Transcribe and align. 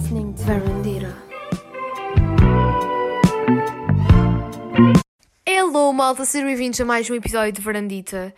listening 0.00 0.32
to 0.32 0.42
Verandira. 0.44 1.14
Hello, 5.46 5.92
malta, 5.92 6.24
sejam 6.24 6.46
bem-vindos 6.48 6.80
a 6.80 6.84
mais 6.86 7.10
um 7.10 7.14
episódio 7.14 7.52
de 7.52 7.60
Verandita. 7.60 8.34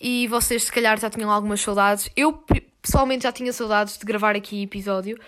E 0.00 0.26
vocês, 0.28 0.64
se 0.64 0.72
calhar, 0.72 0.98
já 0.98 1.10
tinham 1.10 1.30
algumas 1.30 1.60
saudades. 1.60 2.08
Eu, 2.16 2.32
pe- 2.32 2.66
pessoalmente, 2.80 3.24
já 3.24 3.32
tinha 3.32 3.52
saudades 3.52 3.98
de 3.98 4.04
gravar 4.06 4.34
aqui 4.34 4.62
episódio, 4.62 5.18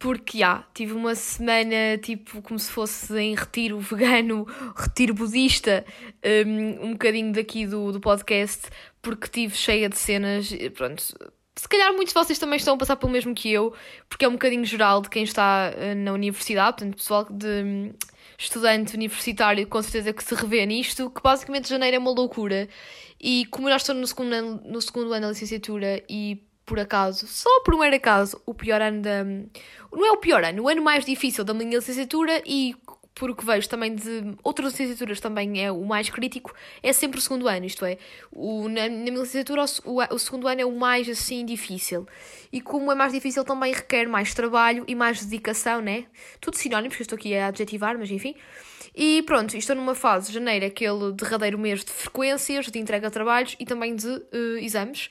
porque, 0.00 0.38
já, 0.38 0.64
tive 0.74 0.94
uma 0.94 1.14
semana, 1.14 1.96
tipo, 2.02 2.42
como 2.42 2.58
se 2.58 2.70
fosse 2.70 3.16
em 3.16 3.36
retiro 3.36 3.78
vegano, 3.78 4.44
retiro 4.76 5.14
budista, 5.14 5.84
um, 6.44 6.86
um 6.86 6.92
bocadinho 6.92 7.32
daqui 7.32 7.66
do, 7.66 7.92
do 7.92 8.00
podcast, 8.00 8.68
porque 9.00 9.28
tive 9.28 9.54
cheia 9.54 9.88
de 9.88 9.96
cenas, 9.96 10.50
pronto. 10.74 11.04
Se 11.60 11.68
calhar 11.68 11.92
muitos 11.92 12.14
de 12.14 12.18
vocês 12.18 12.38
também 12.38 12.56
estão 12.56 12.72
a 12.72 12.78
passar 12.78 12.96
pelo 12.96 13.12
mesmo 13.12 13.34
que 13.34 13.52
eu, 13.52 13.74
porque 14.08 14.24
é 14.24 14.28
um 14.28 14.32
bocadinho 14.32 14.64
geral 14.64 15.02
de 15.02 15.10
quem 15.10 15.24
está 15.24 15.70
eh, 15.76 15.94
na 15.94 16.10
universidade, 16.10 16.78
portanto, 16.78 16.96
pessoal 16.96 17.26
de 17.30 17.92
estudante 18.38 18.94
universitário 18.94 19.66
com 19.66 19.82
certeza 19.82 20.10
que 20.14 20.24
se 20.24 20.34
revê 20.34 20.64
nisto, 20.64 21.10
que 21.10 21.22
basicamente 21.22 21.68
janeiro 21.68 21.96
é 21.96 21.98
uma 21.98 22.12
loucura. 22.12 22.66
E 23.20 23.44
como 23.50 23.68
eu 23.68 23.72
já 23.72 23.76
estou 23.76 23.94
no 23.94 24.06
segundo 24.06 24.32
ano, 24.32 24.62
no 24.64 24.80
segundo 24.80 25.12
ano 25.12 25.26
da 25.26 25.28
licenciatura 25.28 26.02
e 26.08 26.42
por 26.64 26.80
acaso, 26.80 27.26
só 27.26 27.50
por 27.62 27.74
um 27.74 27.80
mero 27.80 27.94
acaso, 27.94 28.40
o 28.46 28.54
pior 28.54 28.80
ano 28.80 29.02
da. 29.02 29.22
Não 29.22 30.06
é 30.06 30.12
o 30.12 30.16
pior 30.16 30.42
ano, 30.42 30.62
o 30.62 30.68
ano 30.68 30.80
mais 30.80 31.04
difícil 31.04 31.44
da 31.44 31.52
minha 31.52 31.76
licenciatura 31.76 32.42
e 32.46 32.74
por 33.20 33.28
o 33.28 33.34
que 33.34 33.44
vejo 33.44 33.68
também 33.68 33.94
de 33.94 34.34
outras 34.42 34.72
licenciaturas 34.72 35.20
também 35.20 35.62
é 35.62 35.70
o 35.70 35.84
mais 35.84 36.08
crítico, 36.08 36.54
é 36.82 36.90
sempre 36.90 37.18
o 37.18 37.20
segundo 37.20 37.46
ano, 37.46 37.66
isto 37.66 37.84
é, 37.84 37.98
o, 38.32 38.66
na, 38.66 38.88
na 38.88 38.88
minha 38.88 39.20
licenciatura 39.20 39.62
o, 39.84 39.90
o, 39.90 40.14
o 40.14 40.18
segundo 40.18 40.48
ano 40.48 40.62
é 40.62 40.64
o 40.64 40.72
mais 40.72 41.06
assim 41.06 41.44
difícil. 41.44 42.08
E 42.50 42.62
como 42.62 42.90
é 42.90 42.94
mais 42.94 43.12
difícil 43.12 43.44
também 43.44 43.74
requer 43.74 44.08
mais 44.08 44.32
trabalho 44.32 44.84
e 44.88 44.94
mais 44.94 45.22
dedicação, 45.22 45.82
né? 45.82 46.06
Tudo 46.40 46.56
sinónimos 46.56 46.96
que 46.96 47.02
eu 47.02 47.04
estou 47.04 47.16
aqui 47.16 47.36
a 47.36 47.48
adjetivar, 47.48 47.98
mas 47.98 48.10
enfim. 48.10 48.34
E 48.96 49.22
pronto, 49.24 49.54
estou 49.54 49.76
numa 49.76 49.94
fase, 49.94 50.32
janeiro, 50.32 50.64
aquele 50.64 51.12
derradeiro 51.12 51.58
mês 51.58 51.84
de 51.84 51.92
frequências, 51.92 52.68
de 52.68 52.78
entrega 52.78 53.08
de 53.08 53.12
trabalhos 53.12 53.54
e 53.60 53.66
também 53.66 53.94
de 53.94 54.08
eh, 54.08 54.64
exames. 54.64 55.10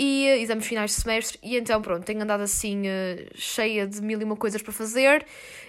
E 0.00 0.28
exames 0.28 0.64
finais 0.64 0.92
de 0.92 1.00
semestre, 1.00 1.40
e 1.42 1.56
então 1.56 1.82
pronto, 1.82 2.04
tenho 2.04 2.22
andado 2.22 2.42
assim 2.42 2.86
eh, 2.86 3.26
cheia 3.34 3.84
de 3.84 4.00
mil 4.00 4.20
e 4.20 4.22
uma 4.22 4.36
coisas 4.36 4.62
para 4.62 4.72
fazer. 4.72 5.26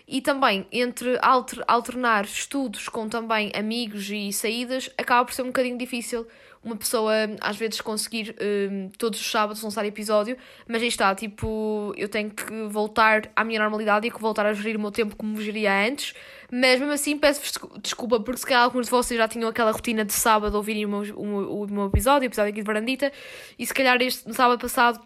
E 0.08 0.22
também, 0.22 0.68
entre 0.72 1.18
alter, 1.20 1.64
alternar 1.68 2.26
estudos 2.26 2.88
com 2.88 3.10
também 3.10 3.52
amigos 3.56 4.08
e 4.12 4.32
saídas, 4.32 4.88
acaba 5.00 5.26
por 5.26 5.34
ser 5.34 5.42
um 5.42 5.48
bocadinho 5.48 5.80
difícil 5.80 6.28
uma 6.64 6.76
pessoa 6.76 7.14
às 7.40 7.56
vezes 7.56 7.80
conseguir 7.80 8.36
eh, 8.38 8.90
todos 8.98 9.20
os 9.20 9.32
sábados 9.32 9.64
lançar 9.64 9.86
episódio, 9.86 10.38
mas 10.68 10.82
aí 10.82 10.88
está, 10.90 11.16
tipo, 11.16 11.94
eu 11.96 12.10
tenho 12.10 12.30
que 12.30 12.68
voltar 12.68 13.32
à 13.36 13.44
minha 13.44 13.60
normalidade 13.60 14.08
e 14.08 14.12
que 14.12 14.20
voltar 14.20 14.46
a 14.46 14.54
gerir 14.54 14.76
o 14.76 14.80
meu 14.80 14.92
tempo 14.92 15.16
como 15.16 15.42
geria 15.42 15.88
antes, 15.88 16.14
mas 16.52 16.80
mesmo 16.80 16.92
assim 16.92 17.18
peço-vos 17.18 17.52
descu- 17.52 17.80
desculpa 17.80 18.20
porque 18.20 18.40
se 18.40 18.46
calhar 18.46 18.64
alguns 18.64 18.88
de 18.88 18.92
vocês 18.92 19.18
já 19.18 19.28
tinham 19.28 19.50
aquela 19.50 19.72
rotina 19.72 20.04
de 20.04 20.14
sábado 20.14 20.56
ouvirem 20.56 20.86
o 20.86 20.90
meu, 20.90 21.16
o, 21.16 21.64
o 21.64 21.72
meu 21.72 21.86
episódio, 21.88 22.28
o 22.28 22.30
episódio 22.30 22.52
aqui 22.52 22.62
de 22.62 22.68
Varandita, 22.68 23.12
e 23.58 23.66
se 23.66 23.74
calhar 23.74 24.02
este 24.02 24.28
no 24.28 24.34
sábado 24.34 24.60
passado 24.60 25.00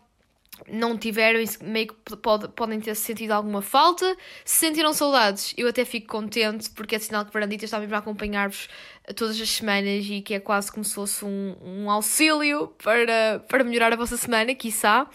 não 0.70 0.98
tiveram 0.98 1.42
e 1.42 1.50
meio 1.64 1.88
que 1.88 2.16
pode, 2.16 2.48
podem 2.50 2.80
ter 2.80 2.96
sentido 2.96 3.32
alguma 3.32 3.62
falta. 3.62 4.16
Se 4.46 4.58
sentiram 4.58 4.94
saudades, 4.94 5.54
eu 5.58 5.68
até 5.68 5.84
fico 5.84 6.08
contente 6.08 6.70
porque 6.70 6.96
é 6.96 7.00
sinal 7.00 7.26
que 7.26 7.34
Varandita 7.34 7.66
está 7.66 7.80
mesmo 7.80 7.96
a 7.96 7.98
acompanhar-vos 7.98 8.70
todas 9.16 9.40
as 9.40 9.50
semanas 9.50 10.06
e 10.10 10.22
que 10.22 10.34
é 10.34 10.40
quase 10.40 10.72
como 10.72 10.84
se 10.84 10.94
fosse 10.96 11.26
um, 11.26 11.56
um 11.62 11.90
auxílio 11.92 12.68
para, 12.84 13.44
para 13.50 13.64
melhorar 13.64 13.92
a 13.94 13.96
vossa 13.96 14.16
semana, 14.18 14.54
quiçá. 14.56 15.08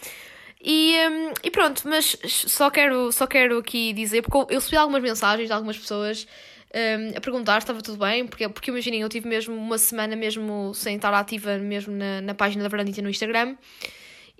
E, 0.61 0.93
hum, 1.09 1.33
e 1.43 1.49
pronto, 1.49 1.81
mas 1.87 2.17
só 2.25 2.69
quero, 2.69 3.11
só 3.11 3.25
quero 3.25 3.57
aqui 3.57 3.93
dizer, 3.93 4.21
porque 4.21 4.53
eu- 4.53 4.59
recebi 4.59 4.75
algumas 4.75 5.01
mensagens 5.01 5.47
de 5.47 5.53
algumas 5.53 5.77
pessoas 5.77 6.27
hum, 6.75 7.13
a 7.15 7.21
perguntar 7.21 7.53
se 7.53 7.59
estava 7.63 7.81
tudo 7.81 7.97
bem, 7.97 8.27
porque, 8.27 8.47
porque 8.49 8.69
imaginem, 8.69 9.01
eu 9.01 9.09
tive 9.09 9.27
mesmo 9.27 9.55
uma 9.55 9.77
semana 9.77 10.15
mesmo 10.15 10.73
sem 10.75 10.97
estar 10.97 11.13
ativa 11.13 11.57
mesmo 11.57 11.95
na, 11.95 12.21
na 12.21 12.33
página 12.33 12.61
da 12.61 12.69
Varandita 12.69 13.01
no 13.01 13.09
Instagram. 13.09 13.55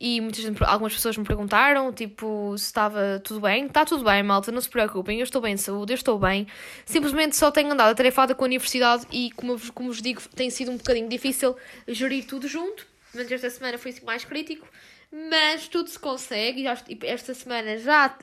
E 0.01 0.21
muitas, 0.21 0.45
algumas 0.61 0.93
pessoas 0.93 1.17
me 1.17 1.25
perguntaram, 1.25 1.91
tipo, 1.91 2.57
se 2.57 2.65
estava 2.65 3.21
tudo 3.21 3.41
bem. 3.41 3.65
Está 3.65 3.83
tudo 3.83 4.03
bem, 4.05 4.23
malta, 4.23 4.49
não 4.51 4.61
se 4.61 4.69
preocupem, 4.69 5.19
eu 5.19 5.25
estou 5.25 5.41
bem 5.41 5.55
de 5.55 5.61
saúde, 5.61 5.91
eu 5.91 5.95
estou 5.95 6.17
bem. 6.17 6.47
Simplesmente 6.85 7.35
só 7.35 7.51
tenho 7.51 7.71
andado 7.71 7.89
atarefada 7.91 8.33
com 8.33 8.45
a 8.45 8.47
universidade 8.47 9.05
e, 9.11 9.29
como, 9.31 9.59
como 9.73 9.89
vos 9.89 10.01
digo, 10.01 10.21
tem 10.35 10.49
sido 10.49 10.71
um 10.71 10.77
bocadinho 10.77 11.09
difícil 11.09 11.55
gerir 11.85 12.25
tudo 12.25 12.47
junto. 12.47 12.87
Mas 13.13 13.29
esta 13.29 13.49
semana 13.49 13.77
foi 13.77 13.91
assim 13.91 14.05
mais 14.05 14.23
crítico. 14.23 14.65
Mas 15.11 15.67
tudo 15.67 15.89
se 15.89 15.99
consegue 15.99 16.63
já, 16.63 16.77
e 16.87 16.97
esta 17.03 17.33
semana 17.33 17.77
já 17.77 18.15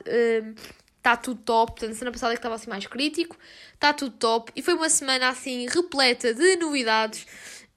está 0.97 1.15
tudo 1.15 1.41
top. 1.41 1.73
Portanto, 1.73 1.93
semana 1.95 2.11
passada 2.11 2.33
que 2.33 2.39
estava 2.39 2.55
assim 2.55 2.69
mais 2.69 2.87
crítico, 2.87 3.37
está 3.73 3.93
tudo 3.93 4.15
top. 4.17 4.51
E 4.55 4.63
foi 4.63 4.73
uma 4.73 4.89
semana 4.89 5.29
assim 5.29 5.67
repleta 5.67 6.33
de 6.33 6.55
novidades. 6.55 7.27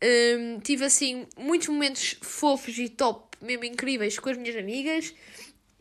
Hum, 0.03 0.59
tive 0.61 0.87
assim 0.87 1.27
muitos 1.37 1.69
momentos 1.69 2.17
fofos 2.23 2.79
e 2.79 2.89
top, 2.89 3.30
mesmo 3.41 3.65
incríveis, 3.65 4.19
com 4.19 4.29
as 4.31 4.37
minhas 4.37 4.57
amigas. 4.57 5.15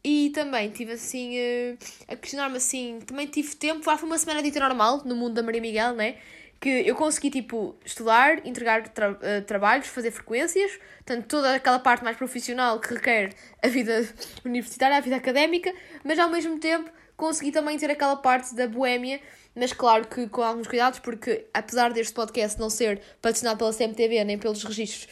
E 0.04 0.30
também 0.34 0.70
tive 0.70 0.94
assim 0.94 1.38
eh, 1.38 1.76
a 2.08 2.16
questionar-me 2.16 2.58
assim. 2.58 3.00
Também 3.06 3.28
tive 3.28 3.56
tempo, 3.56 3.84
foi 3.84 3.96
uma 4.04 4.18
semana 4.18 4.42
dita 4.42 4.60
normal 4.60 5.02
no 5.06 5.16
mundo 5.16 5.34
da 5.34 5.44
Maria 5.44 5.60
Miguel, 5.62 5.94
né? 5.94 6.16
Que 6.60 6.70
eu 6.88 6.96
consegui 6.96 7.30
tipo 7.30 7.76
estudar, 7.86 8.46
entregar 8.46 8.88
tra- 8.90 9.18
eh, 9.22 9.42
trabalhos, 9.42 9.88
fazer 9.88 10.12
frequências, 10.12 10.72
portanto, 11.06 11.26
toda 11.28 11.56
aquela 11.56 11.80
parte 11.80 12.04
mais 12.04 12.16
profissional 12.18 12.80
que 12.80 12.94
requer 12.94 13.34
a 13.62 13.68
vida 13.68 14.08
universitária, 14.46 14.98
a 14.98 15.02
vida 15.02 15.16
académica, 15.18 15.74
mas 16.04 16.18
ao 16.20 16.30
mesmo 16.30 16.58
tempo 16.60 16.90
consegui 17.16 17.52
também 17.52 17.78
ter 17.78 17.92
aquela 17.92 18.16
parte 18.16 18.56
da 18.56 18.68
boémia, 18.68 19.20
mas 19.54 19.74
claro 19.74 20.08
que 20.08 20.28
com 20.28 20.42
alguns 20.42 20.68
cuidados, 20.68 21.00
porque 21.00 21.46
apesar 21.54 21.92
deste 21.92 22.14
podcast 22.14 22.58
não 22.58 22.70
ser 22.70 23.02
patrocinado 23.22 23.58
pela 23.58 23.74
CMTV 23.74 24.24
nem 24.24 24.38
pelos 24.38 24.64
registros 24.64 25.10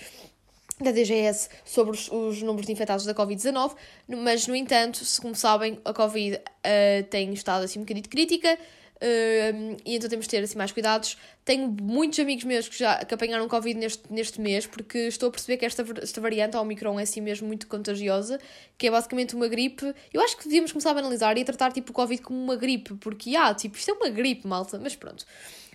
da 0.79 0.91
DGS 0.91 1.49
sobre 1.65 1.91
os, 1.93 2.09
os 2.11 2.41
números 2.41 2.65
de 2.67 2.71
infectados 2.73 3.05
da 3.05 3.13
Covid-19, 3.13 3.75
no- 4.07 4.17
mas, 4.17 4.45
no 4.47 4.55
entanto, 4.55 5.03
se 5.03 5.19
como 5.19 5.35
sabem, 5.35 5.79
a 5.83 5.93
Covid 5.93 6.39
eh, 6.63 7.03
tem 7.09 7.33
estado 7.33 7.63
assim 7.63 7.79
um 7.79 7.83
bocadinho 7.83 8.07
crítica 8.07 8.57
eh, 8.99 9.53
e 9.85 9.95
então 9.95 10.09
temos 10.09 10.25
de 10.25 10.29
ter 10.31 10.43
assim 10.43 10.57
mais 10.57 10.71
cuidados. 10.71 11.17
Tenho 11.45 11.67
muitos 11.81 12.19
amigos 12.19 12.43
meus 12.43 12.67
que 12.67 12.77
já 12.77 13.03
que 13.05 13.13
apanharam 13.13 13.47
Covid 13.47 13.79
neste, 13.79 14.03
neste 14.11 14.39
mês, 14.41 14.65
porque 14.67 14.97
estou 15.07 15.29
a 15.29 15.31
perceber 15.31 15.57
que 15.57 15.65
esta, 15.65 15.83
esta 16.01 16.19
variante, 16.21 16.55
a 16.57 16.61
Omicron, 16.61 16.99
é 16.99 17.03
assim 17.03 17.21
mesmo 17.21 17.47
muito 17.47 17.67
contagiosa, 17.67 18.39
que 18.77 18.87
é 18.87 18.91
basicamente 18.91 19.35
uma 19.35 19.47
gripe. 19.47 19.93
Eu 20.13 20.21
acho 20.21 20.37
que 20.37 20.43
devíamos 20.43 20.71
começar 20.71 20.91
a 20.91 20.93
banalizar 20.95 21.37
e 21.37 21.41
a 21.41 21.45
tratar 21.45 21.71
tipo 21.71 21.91
o 21.91 21.93
Covid 21.93 22.21
como 22.21 22.37
uma 22.39 22.55
gripe, 22.55 22.95
porque, 22.95 23.35
ah, 23.35 23.53
tipo, 23.53 23.77
isto 23.77 23.89
é 23.91 23.93
uma 23.93 24.09
gripe, 24.09 24.45
malta, 24.47 24.77
mas 24.79 24.95
pronto. 24.95 25.25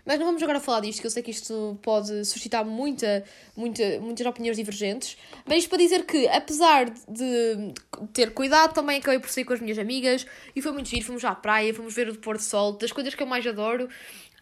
Mas 0.04 0.18
não 0.18 0.26
vamos 0.26 0.42
agora 0.42 0.58
falar 0.58 0.80
disto, 0.80 1.00
que 1.00 1.06
eu 1.06 1.10
sei 1.10 1.22
que 1.22 1.30
isto 1.30 1.78
pode 1.80 2.24
suscitar 2.24 2.64
muita, 2.64 3.24
muita, 3.56 4.00
muitas 4.00 4.26
opiniões 4.26 4.56
divergentes. 4.56 5.16
Mas 5.46 5.58
isto 5.58 5.68
para 5.68 5.78
dizer 5.78 6.04
que, 6.04 6.26
apesar 6.26 6.90
de 7.08 7.72
ter 8.12 8.32
cuidado, 8.32 8.74
também 8.74 8.98
acabei 8.98 9.20
por 9.20 9.30
sair 9.30 9.44
com 9.44 9.52
as 9.52 9.60
minhas 9.60 9.78
amigas 9.78 10.26
e 10.56 10.60
foi 10.60 10.72
muito 10.72 10.88
giro. 10.88 11.04
Fomos 11.04 11.24
à 11.24 11.34
praia, 11.34 11.72
fomos 11.72 11.94
ver 11.94 12.08
o 12.08 12.16
pôr 12.16 12.36
do 12.36 12.42
sol, 12.42 12.72
das 12.72 12.90
coisas 12.90 13.14
que 13.14 13.22
eu 13.22 13.26
mais 13.28 13.46
adoro. 13.46 13.88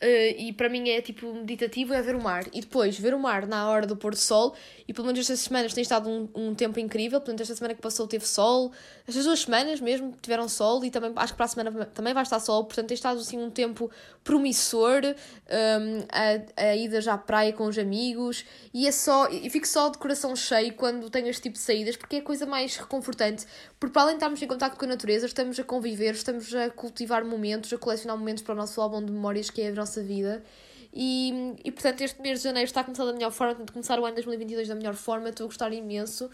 Eh, 0.01 0.35
e 0.39 0.53
para 0.53 0.69
mim 0.71 0.89
é 0.89 1.03
tipo 1.03 1.33
meditativo 1.35 1.93
é 1.93 2.01
ver 2.01 2.15
o 2.15 2.23
mar. 2.23 2.47
E 2.53 2.61
depois 2.63 2.99
ver 2.99 3.13
o 3.13 3.19
mar 3.19 3.47
na 3.47 3.69
hora 3.69 3.87
do 3.87 3.95
pôr 3.95 4.13
do 4.13 4.19
sol. 4.19 4.55
E 4.89 4.95
pelo 4.95 5.07
menos 5.07 5.21
estas 5.21 5.41
semanas 5.41 5.75
tem 5.75 5.83
estado 5.83 6.09
um, 6.09 6.29
um 6.35 6.55
tempo 6.55 6.81
incrível. 6.81 7.21
Portanto, 7.21 7.41
esta 7.43 7.55
semana 7.55 7.75
que 7.75 7.83
passou 7.83 8.09
teve 8.09 8.27
sol. 8.27 8.73
Estas 9.07 9.27
duas 9.27 9.41
semanas 9.41 9.79
mesmo 9.79 10.15
tiveram 10.23 10.49
sol. 10.49 10.83
E 10.85 10.91
também 10.91 11.13
acho 11.17 11.35
que 11.35 11.37
para 11.37 11.45
a 11.45 11.49
semana 11.49 11.85
também 11.87 12.15
vai 12.15 12.23
estar 12.23 12.41
sol. 12.41 12.65
Portanto, 12.65 12.89
tem 12.89 12.95
estado 12.95 13.21
assim 13.21 13.39
um 13.39 13.51
tempo 13.51 13.91
promissor. 14.25 15.03
um, 15.05 16.07
a, 16.11 16.63
a 16.69 16.77
ida 16.77 17.01
já 17.03 17.15
à 17.15 17.19
praia 17.19 17.53
com 17.53 17.65
os 17.65 17.77
amigos. 17.77 18.47
E 18.73 18.87
é 18.87 18.93
só. 18.93 19.29
E 19.29 19.51
fico 19.51 19.69
só 19.69 19.91
de 19.91 19.99
coração 19.99 20.35
cheio 20.35 20.73
quando 20.75 21.11
tenho 21.11 21.29
este 21.29 21.43
tipo 21.43 21.57
de 21.57 21.63
saídas. 21.63 21.97
Porque 21.97 22.17
é 22.17 22.19
a 22.21 22.23
coisa 22.23 22.47
mais 22.47 22.77
reconfortante. 22.77 23.45
Porque 23.81 23.95
para 23.95 24.03
além 24.03 24.15
de 24.15 24.19
estarmos 24.19 24.43
em 24.43 24.47
contato 24.47 24.77
com 24.77 24.85
a 24.85 24.89
natureza, 24.89 25.25
estamos 25.25 25.59
a 25.59 25.65
conviver, 25.65 26.13
estamos 26.13 26.55
a 26.55 26.69
cultivar 26.69 27.25
momentos, 27.25 27.73
a 27.73 27.79
colecionar 27.79 28.19
momentos 28.19 28.43
para 28.43 28.53
o 28.53 28.57
nosso 28.57 28.79
álbum 28.79 29.03
de 29.03 29.11
memórias 29.11 29.49
que 29.49 29.63
é 29.63 29.69
a 29.69 29.73
nossa 29.73 30.03
vida. 30.03 30.45
E, 30.93 31.55
e 31.65 31.73
portanto, 31.73 32.03
este 32.03 32.21
mês 32.21 32.41
de 32.41 32.45
janeiro 32.45 32.67
está 32.67 32.83
a 32.83 32.85
começar 32.85 33.07
da 33.07 33.13
melhor 33.15 33.33
forma, 33.33 33.55
portanto, 33.55 33.73
começar 33.73 33.99
o 33.99 34.05
ano 34.05 34.15
2022 34.17 34.69
da 34.69 34.75
melhor 34.75 34.95
forma, 34.95 35.31
estou 35.31 35.45
a 35.45 35.49
gostar 35.49 35.73
imenso. 35.73 36.29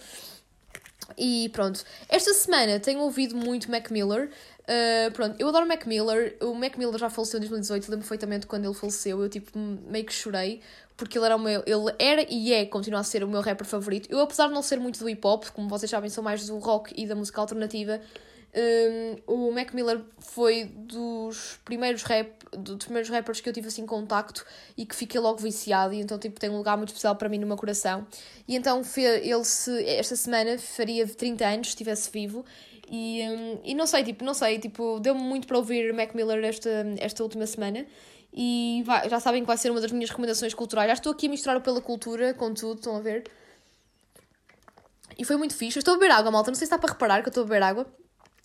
E 1.16 1.48
pronto, 1.50 1.84
esta 2.08 2.34
semana 2.34 2.80
tenho 2.80 2.98
ouvido 3.00 3.36
muito 3.36 3.70
Mac 3.70 3.92
Miller. 3.92 4.28
Uh, 4.68 5.12
pronto, 5.12 5.36
eu 5.38 5.48
adoro 5.48 5.66
Mac 5.66 5.86
Miller. 5.86 6.36
O 6.40 6.52
Mac 6.54 6.76
Miller 6.76 6.98
já 6.98 7.08
faleceu 7.08 7.38
em 7.38 7.40
2018, 7.40 7.84
lembro 7.84 7.98
perfeitamente 7.98 8.46
quando 8.46 8.64
ele 8.64 8.74
faleceu. 8.74 9.22
Eu 9.22 9.28
tipo 9.28 9.56
meio 9.56 10.04
que 10.04 10.12
chorei, 10.12 10.60
porque 10.96 11.16
ele 11.16 11.24
era 11.26 11.36
o 11.36 11.38
meu. 11.38 11.62
Ele 11.64 11.94
era 11.98 12.26
e 12.28 12.52
é, 12.52 12.66
continua 12.66 13.00
a 13.00 13.04
ser 13.04 13.22
o 13.22 13.28
meu 13.28 13.40
rapper 13.40 13.66
favorito. 13.66 14.08
Eu, 14.10 14.20
apesar 14.20 14.48
de 14.48 14.54
não 14.54 14.62
ser 14.62 14.80
muito 14.80 14.98
do 14.98 15.08
hip 15.08 15.24
hop, 15.24 15.44
como 15.50 15.68
vocês 15.68 15.88
sabem, 15.88 16.10
sou 16.10 16.22
mais 16.22 16.46
do 16.46 16.58
rock 16.58 16.92
e 16.96 17.06
da 17.06 17.14
música 17.14 17.40
alternativa. 17.40 18.00
Um, 18.58 19.48
o 19.48 19.52
Mac 19.52 19.74
Miller 19.74 20.00
foi 20.18 20.64
dos 20.64 21.60
primeiros, 21.62 22.02
rap, 22.04 22.32
dos 22.56 22.86
primeiros 22.86 23.10
rappers 23.10 23.38
que 23.38 23.48
eu 23.50 23.52
tive 23.52 23.68
assim 23.68 23.84
contacto 23.84 24.46
e 24.74 24.86
que 24.86 24.96
fiquei 24.96 25.20
logo 25.20 25.36
viciado 25.36 25.92
e 25.92 26.00
então 26.00 26.18
tipo 26.18 26.40
tem 26.40 26.48
um 26.48 26.56
lugar 26.56 26.74
muito 26.74 26.88
especial 26.88 27.14
para 27.16 27.28
mim 27.28 27.38
no 27.38 27.46
meu 27.46 27.56
coração. 27.58 28.06
E 28.48 28.56
então 28.56 28.80
ele 28.96 29.44
se 29.44 29.84
esta 29.84 30.16
semana 30.16 30.56
faria 30.56 31.06
30 31.06 31.46
anos 31.46 31.66
se 31.66 31.72
estivesse 31.72 32.10
vivo 32.10 32.46
e, 32.88 33.22
um, 33.28 33.60
e 33.64 33.74
não 33.74 33.86
sei, 33.86 34.04
tipo, 34.04 34.24
não 34.24 34.34
sei, 34.34 34.58
tipo, 34.58 35.00
deu-me 35.00 35.20
muito 35.20 35.46
para 35.46 35.56
ouvir 35.56 35.92
Mac 35.92 36.14
Miller 36.14 36.44
esta, 36.44 36.70
esta 36.98 37.22
última 37.22 37.46
semana 37.46 37.86
e 38.32 38.82
vai, 38.84 39.08
já 39.08 39.18
sabem 39.18 39.40
que 39.42 39.46
vai 39.46 39.56
ser 39.56 39.70
uma 39.70 39.80
das 39.80 39.90
minhas 39.90 40.10
recomendações 40.10 40.52
culturais. 40.52 40.88
Já 40.88 40.94
estou 40.94 41.12
aqui 41.12 41.26
a 41.26 41.30
misturar 41.30 41.60
pela 41.62 41.80
cultura 41.80 42.34
com 42.34 42.52
tudo, 42.52 42.78
estão 42.78 42.96
a 42.96 43.00
ver? 43.00 43.24
E 45.18 45.24
foi 45.24 45.36
muito 45.36 45.54
fixe. 45.54 45.78
Eu 45.78 45.80
estou 45.80 45.94
a 45.94 45.98
beber 45.98 46.12
água, 46.12 46.30
malta. 46.30 46.50
Não 46.50 46.54
sei 46.54 46.66
se 46.66 46.74
está 46.74 46.78
para 46.78 46.92
reparar 46.92 47.22
que 47.22 47.28
eu 47.28 47.30
estou 47.30 47.44
a 47.44 47.46
beber 47.46 47.62
água. 47.62 47.86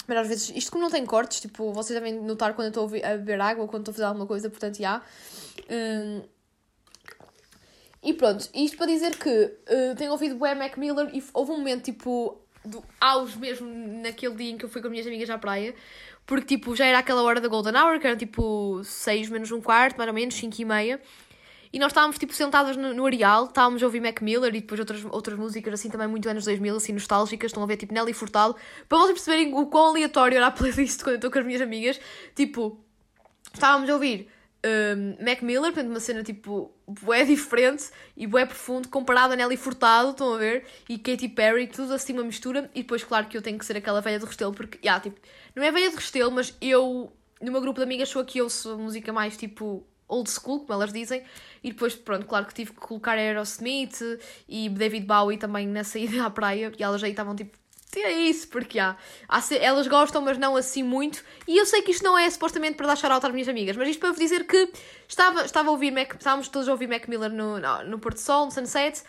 Mas 0.07 0.17
às 0.17 0.27
vezes, 0.27 0.53
isto 0.55 0.71
como 0.71 0.83
não 0.83 0.89
tem 0.89 1.05
cortes, 1.05 1.41
tipo, 1.41 1.73
vocês 1.73 1.99
devem 1.99 2.21
notar 2.21 2.53
quando 2.53 2.67
eu 2.67 2.85
estou 2.85 2.85
a 2.85 3.17
beber 3.17 3.41
água 3.41 3.63
ou 3.63 3.67
quando 3.67 3.81
estou 3.81 3.91
a 3.91 3.95
fazer 3.95 4.05
alguma 4.05 4.25
coisa, 4.25 4.49
portanto, 4.49 4.77
já. 4.77 5.01
Um, 5.69 6.21
e 8.03 8.13
pronto, 8.13 8.49
isto 8.53 8.77
para 8.77 8.87
dizer 8.87 9.15
que 9.17 9.29
uh, 9.29 9.95
tenho 9.95 10.11
ouvido 10.11 10.35
o 10.35 10.39
Mac 10.39 10.75
Miller 10.77 11.09
e 11.13 11.23
houve 11.33 11.51
um 11.51 11.57
momento, 11.57 11.83
tipo, 11.83 12.40
do 12.63 12.83
auge 12.99 13.37
mesmo 13.37 13.67
naquele 14.01 14.35
dia 14.35 14.51
em 14.51 14.57
que 14.57 14.65
eu 14.65 14.69
fui 14.69 14.81
com 14.81 14.87
as 14.87 14.91
minhas 14.91 15.07
amigas 15.07 15.29
à 15.29 15.37
praia, 15.37 15.73
porque, 16.25 16.57
tipo, 16.57 16.75
já 16.75 16.85
era 16.85 16.99
aquela 16.99 17.21
hora 17.23 17.41
da 17.41 17.47
Golden 17.47 17.75
Hour, 17.75 17.99
que 17.99 18.07
era, 18.07 18.15
tipo, 18.15 18.81
6 18.83 19.29
menos 19.29 19.51
um 19.51 19.59
quarto, 19.59 19.97
mais 19.97 20.07
ou 20.07 20.13
menos, 20.13 20.35
5 20.35 20.61
e 20.61 20.65
meia. 20.65 21.01
E 21.73 21.79
nós 21.79 21.91
estávamos, 21.91 22.17
tipo, 22.17 22.33
sentadas 22.33 22.75
no, 22.75 22.93
no 22.93 23.05
Areal, 23.05 23.45
estávamos 23.45 23.81
a 23.81 23.85
ouvir 23.85 24.01
Mac 24.01 24.21
Miller 24.21 24.53
e 24.53 24.59
depois 24.59 24.79
outras, 24.79 25.05
outras 25.05 25.39
músicas, 25.39 25.73
assim, 25.73 25.89
também 25.89 26.07
muito 26.07 26.27
anos 26.29 26.45
2000, 26.45 26.75
assim, 26.75 26.93
nostálgicas. 26.93 27.49
Estão 27.49 27.63
a 27.63 27.65
ver, 27.65 27.77
tipo, 27.77 27.93
Nelly 27.93 28.13
Furtado. 28.13 28.55
Para 28.87 28.97
vocês 28.99 29.13
perceberem 29.13 29.53
o 29.53 29.65
quão 29.67 29.87
aleatório 29.87 30.35
era 30.35 30.47
a 30.47 30.51
playlist 30.51 30.99
quando 31.03 31.13
eu 31.13 31.15
estou 31.15 31.31
com 31.31 31.39
as 31.39 31.45
minhas 31.45 31.61
amigas. 31.61 31.99
Tipo, 32.35 32.77
estávamos 33.53 33.89
a 33.89 33.93
ouvir 33.93 34.29
um, 34.65 35.23
Mac 35.23 35.41
Miller, 35.41 35.71
portanto, 35.73 35.89
uma 35.89 35.99
cena, 35.99 36.23
tipo, 36.23 36.71
bué 36.87 37.23
diferente 37.25 37.89
e 38.15 38.27
bué 38.27 38.45
profundo, 38.45 38.87
comparado 38.89 39.33
a 39.33 39.35
Nelly 39.35 39.57
Furtado, 39.57 40.11
estão 40.11 40.33
a 40.33 40.37
ver? 40.37 40.65
E 40.87 40.97
Katy 40.97 41.29
Perry, 41.29 41.67
tudo 41.67 41.93
assim, 41.93 42.13
uma 42.13 42.23
mistura. 42.23 42.69
E 42.75 42.81
depois, 42.81 43.03
claro, 43.03 43.27
que 43.27 43.37
eu 43.37 43.41
tenho 43.41 43.57
que 43.57 43.65
ser 43.65 43.77
aquela 43.77 44.01
velha 44.01 44.19
de 44.19 44.25
Restelo, 44.25 44.53
porque, 44.53 44.77
yeah, 44.83 45.01
tipo, 45.01 45.19
não 45.55 45.63
é 45.63 45.71
velha 45.71 45.89
de 45.89 45.95
Restelo, 45.95 46.31
mas 46.31 46.55
eu, 46.61 47.11
no 47.41 47.51
meu 47.51 47.61
grupo 47.61 47.79
de 47.79 47.83
amigas, 47.83 48.09
sou 48.09 48.21
aqui, 48.21 48.37
eu 48.37 48.49
sou 48.49 48.77
música 48.77 49.11
mais, 49.11 49.35
tipo 49.35 49.85
old 50.07 50.29
school, 50.29 50.59
como 50.59 50.73
elas 50.73 50.91
dizem, 50.91 51.23
e 51.63 51.71
depois, 51.71 51.95
pronto, 51.95 52.25
claro 52.25 52.45
que 52.45 52.53
tive 52.53 52.71
que 52.71 52.79
colocar 52.79 53.17
Aerosmith 53.17 54.01
e 54.47 54.67
David 54.67 55.05
Bowie 55.05 55.37
também 55.37 55.65
nessa 55.65 55.97
ida 55.97 56.25
à 56.27 56.29
praia, 56.29 56.71
e 56.77 56.83
elas 56.83 56.99
já 56.99 57.07
estavam 57.07 57.33
tipo, 57.33 57.57
tira 57.91 58.11
isso, 58.11 58.47
porque 58.47 58.79
há, 58.79 58.95
há, 59.27 59.41
elas 59.59 59.87
gostam, 59.87 60.21
mas 60.21 60.37
não 60.37 60.55
assim 60.55 60.81
muito, 60.81 61.23
e 61.47 61.57
eu 61.57 61.65
sei 61.65 61.81
que 61.81 61.91
isto 61.91 62.03
não 62.03 62.17
é 62.17 62.29
supostamente 62.29 62.75
para 62.75 62.87
dar 62.87 62.95
shout-out 62.95 63.25
às 63.25 63.31
minhas 63.33 63.49
amigas, 63.49 63.75
mas 63.75 63.89
isto 63.89 63.99
para 63.99 64.11
vos 64.11 64.19
dizer 64.19 64.45
que 64.45 64.71
estava, 65.07 65.43
estava 65.43 65.69
a 65.69 65.71
ouvir 65.71 65.91
Mac, 65.91 66.13
estávamos 66.13 66.47
todos 66.47 66.69
a 66.69 66.71
ouvir 66.71 66.87
Mac 66.87 67.07
Miller 67.07 67.31
no, 67.31 67.59
no, 67.59 67.83
no 67.83 67.99
Porto 67.99 68.17
Sol, 68.19 68.45
no 68.45 68.51
Sunset, 68.51 69.03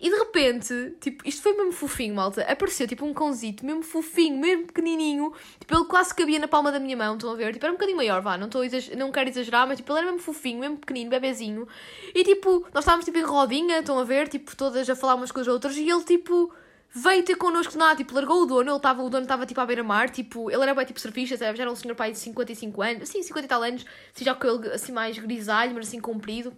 e 0.00 0.10
de 0.10 0.16
repente, 0.16 0.94
tipo, 1.00 1.26
isto 1.26 1.42
foi 1.42 1.56
mesmo 1.56 1.72
fofinho, 1.72 2.14
malta. 2.14 2.42
Apareceu 2.42 2.86
tipo 2.86 3.04
um 3.04 3.12
cãozito, 3.12 3.66
mesmo 3.66 3.82
fofinho, 3.82 4.38
mesmo 4.38 4.66
pequenininho. 4.66 5.32
Tipo, 5.58 5.74
ele 5.74 5.84
quase 5.86 6.14
cabia 6.14 6.38
na 6.38 6.46
palma 6.46 6.70
da 6.70 6.78
minha 6.78 6.96
mão, 6.96 7.14
estão 7.14 7.32
a 7.32 7.34
ver? 7.34 7.52
Tipo, 7.52 7.66
era 7.66 7.72
um 7.72 7.74
bocadinho 7.74 7.96
maior, 7.96 8.22
vá, 8.22 8.38
não, 8.38 8.46
estou 8.46 8.62
não 8.96 9.10
quero 9.10 9.28
exagerar, 9.28 9.66
mas 9.66 9.78
tipo, 9.78 9.90
ele 9.92 9.98
era 9.98 10.06
mesmo 10.12 10.22
fofinho, 10.22 10.60
mesmo 10.60 10.76
pequenino, 10.76 11.10
bebezinho. 11.10 11.66
E 12.14 12.22
tipo, 12.22 12.64
nós 12.72 12.84
estávamos 12.84 13.06
tipo 13.06 13.18
em 13.18 13.22
rodinha, 13.22 13.80
estão 13.80 13.98
a 13.98 14.04
ver? 14.04 14.28
Tipo, 14.28 14.56
todas 14.56 14.88
a 14.88 14.94
falar 14.94 15.16
umas 15.16 15.32
com 15.32 15.40
as 15.40 15.48
outras. 15.48 15.76
E 15.76 15.90
ele 15.90 16.04
tipo 16.04 16.54
veio 16.94 17.24
ter 17.24 17.36
connosco 17.36 17.76
nada, 17.76 17.96
tipo, 17.96 18.14
largou 18.14 18.42
o 18.42 18.46
dono, 18.46 18.72
ele 18.72 18.80
tava, 18.80 19.02
o 19.02 19.10
dono 19.10 19.24
estava 19.24 19.44
tipo 19.46 19.60
à 19.60 19.66
beira-mar, 19.66 20.10
tipo, 20.10 20.50
ele 20.50 20.62
era 20.62 20.74
bem 20.74 20.86
tipo 20.86 21.00
surfista, 21.00 21.36
sabe? 21.36 21.56
já 21.56 21.64
era 21.64 21.72
um 21.72 21.76
senhor 21.76 21.94
pai 21.94 22.12
de 22.12 22.18
55 22.18 22.82
anos, 22.82 23.02
assim, 23.02 23.22
50 23.22 23.44
e 23.44 23.48
tal 23.48 23.62
anos, 23.62 23.84
assim, 24.14 24.24
já 24.24 24.34
com 24.34 24.46
ele 24.46 24.72
assim 24.72 24.92
mais 24.92 25.18
grisalho, 25.18 25.74
mas 25.74 25.88
assim 25.88 26.00
comprido, 26.00 26.56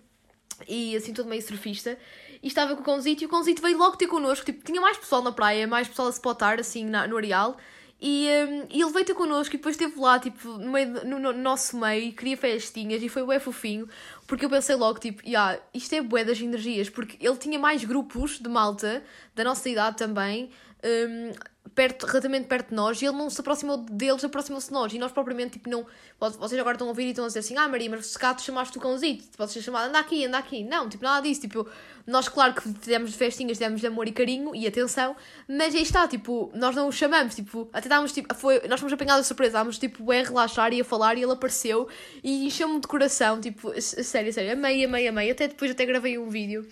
e 0.69 0.97
assim 0.97 1.13
todo 1.13 1.29
meio 1.29 1.43
surfista 1.43 1.99
e 2.43 2.49
estava 2.49 2.75
com 2.75 2.83
o 2.83 2.85
cãozito 2.85 3.23
e 3.23 3.27
o 3.27 3.29
cãozito 3.29 3.61
veio 3.61 3.77
logo 3.77 3.97
ter 3.97 4.07
connosco. 4.07 4.47
Tipo, 4.47 4.65
tinha 4.65 4.81
mais 4.81 4.97
pessoal 4.97 5.23
na 5.23 5.33
praia, 5.33 5.67
mais 5.67 5.89
pessoal 5.89 6.09
a 6.09 6.11
spotar, 6.11 6.59
assim, 6.59 6.85
na, 6.85 7.07
no 7.07 7.17
areal. 7.17 7.57
E, 8.03 8.29
um, 8.49 8.67
e 8.71 8.81
ele 8.81 8.93
veio 8.93 9.05
ter 9.05 9.15
connosco 9.15 9.55
e 9.55 9.59
depois 9.59 9.75
esteve 9.75 10.01
lá, 10.01 10.19
tipo, 10.19 10.49
no, 10.49 10.73
meio, 10.73 11.05
no, 11.05 11.19
no 11.19 11.33
nosso 11.35 11.79
meio 11.79 12.13
queria 12.13 12.37
festinhas 12.37 13.03
e 13.03 13.09
foi 13.09 13.23
bué 13.23 13.39
fofinho. 13.39 13.87
Porque 14.27 14.45
eu 14.45 14.51
pensei 14.51 14.75
logo, 14.75 14.99
tipo, 14.99 15.23
yeah, 15.27 15.61
isto 15.75 15.95
é 15.95 16.01
bué 16.01 16.25
das 16.25 16.41
energias. 16.41 16.89
Porque 16.89 17.19
ele 17.25 17.37
tinha 17.37 17.59
mais 17.59 17.85
grupos 17.85 18.39
de 18.39 18.49
malta, 18.49 19.03
da 19.35 19.45
nossa 19.45 19.69
idade 19.69 19.99
também, 19.99 20.51
um, 20.83 21.33
perto, 21.75 22.07
relativamente 22.07 22.47
perto 22.47 22.71
de 22.71 22.75
nós 22.75 23.01
e 23.01 23.07
ele 23.07 23.17
não 23.17 23.31
se 23.31 23.41
aproximou 23.41 23.77
deles, 23.79 24.25
aproximou-se 24.25 24.69
de 24.69 24.73
nós. 24.73 24.93
E 24.93 24.99
nós 24.99 25.13
propriamente, 25.13 25.53
tipo, 25.53 25.69
não. 25.69 25.87
Vocês 26.19 26.61
agora 26.61 26.75
estão 26.75 26.87
a 26.87 26.91
ouvir 26.91 27.05
e 27.05 27.11
estão 27.11 27.25
a 27.25 27.29
dizer 27.29 27.41
assim: 27.41 27.57
Ah, 27.57 27.69
Maria, 27.69 27.91
mas 27.91 28.07
se 28.07 28.19
cá 28.19 28.35
tu 28.35 28.43
chamaste 28.43 28.77
o 28.77 28.81
cãozito, 28.81 29.25
podes 29.37 29.53
ser 29.53 29.63
chamado, 29.63 29.89
anda 29.89 29.99
aqui, 29.99 30.25
anda 30.25 30.39
aqui. 30.39 30.65
Não, 30.65 30.89
tipo, 30.89 31.03
nada 31.03 31.27
disso. 31.27 31.41
Tipo, 31.41 31.67
nós, 32.07 32.29
claro 32.29 32.55
que 32.55 32.63
fizemos 32.81 33.15
festinhas, 33.15 33.59
demos 33.59 33.81
de 33.81 33.87
amor 33.87 34.09
e 34.09 34.13
carinho 34.13 34.55
e 34.55 34.67
atenção, 34.67 35.15
mas 35.49 35.75
aí 35.75 35.83
está, 35.83 36.09
tipo, 36.09 36.51
nós 36.55 36.75
não 36.75 36.89
o 36.89 36.93
chamamos, 36.93 37.35
tipo, 37.35 37.69
até 37.73 37.87
estávamos, 37.87 38.13
tipo, 38.13 38.35
foi, 38.35 38.67
nós 38.69 38.81
fomos 38.81 38.93
apanhados 38.93 39.23
de 39.23 39.29
surpresa, 39.29 39.51
estávamos, 39.51 39.79
tipo, 39.79 40.11
a 40.11 40.15
relaxar 40.17 40.73
e 40.73 40.81
a 40.81 40.85
falar 40.85 41.17
e 41.17 41.23
ele 41.23 41.33
apareceu 41.33 41.89
e 42.23 42.47
encheu-me 42.47 42.81
de 42.81 42.89
coração, 42.89 43.41
tipo, 43.41 43.73
sério, 43.81 44.33
sério, 44.33 44.53
amei, 44.53 44.85
amei, 44.85 45.07
amei. 45.09 45.31
Até 45.31 45.49
depois 45.49 45.71
até 45.71 45.87
gravei 45.87 46.19
um 46.19 46.29
vídeo 46.29 46.67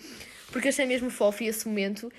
porque 0.51 0.69
achei 0.69 0.85
mesmo 0.85 1.09
fofo 1.09 1.43
esse 1.43 1.67
momento. 1.67 2.11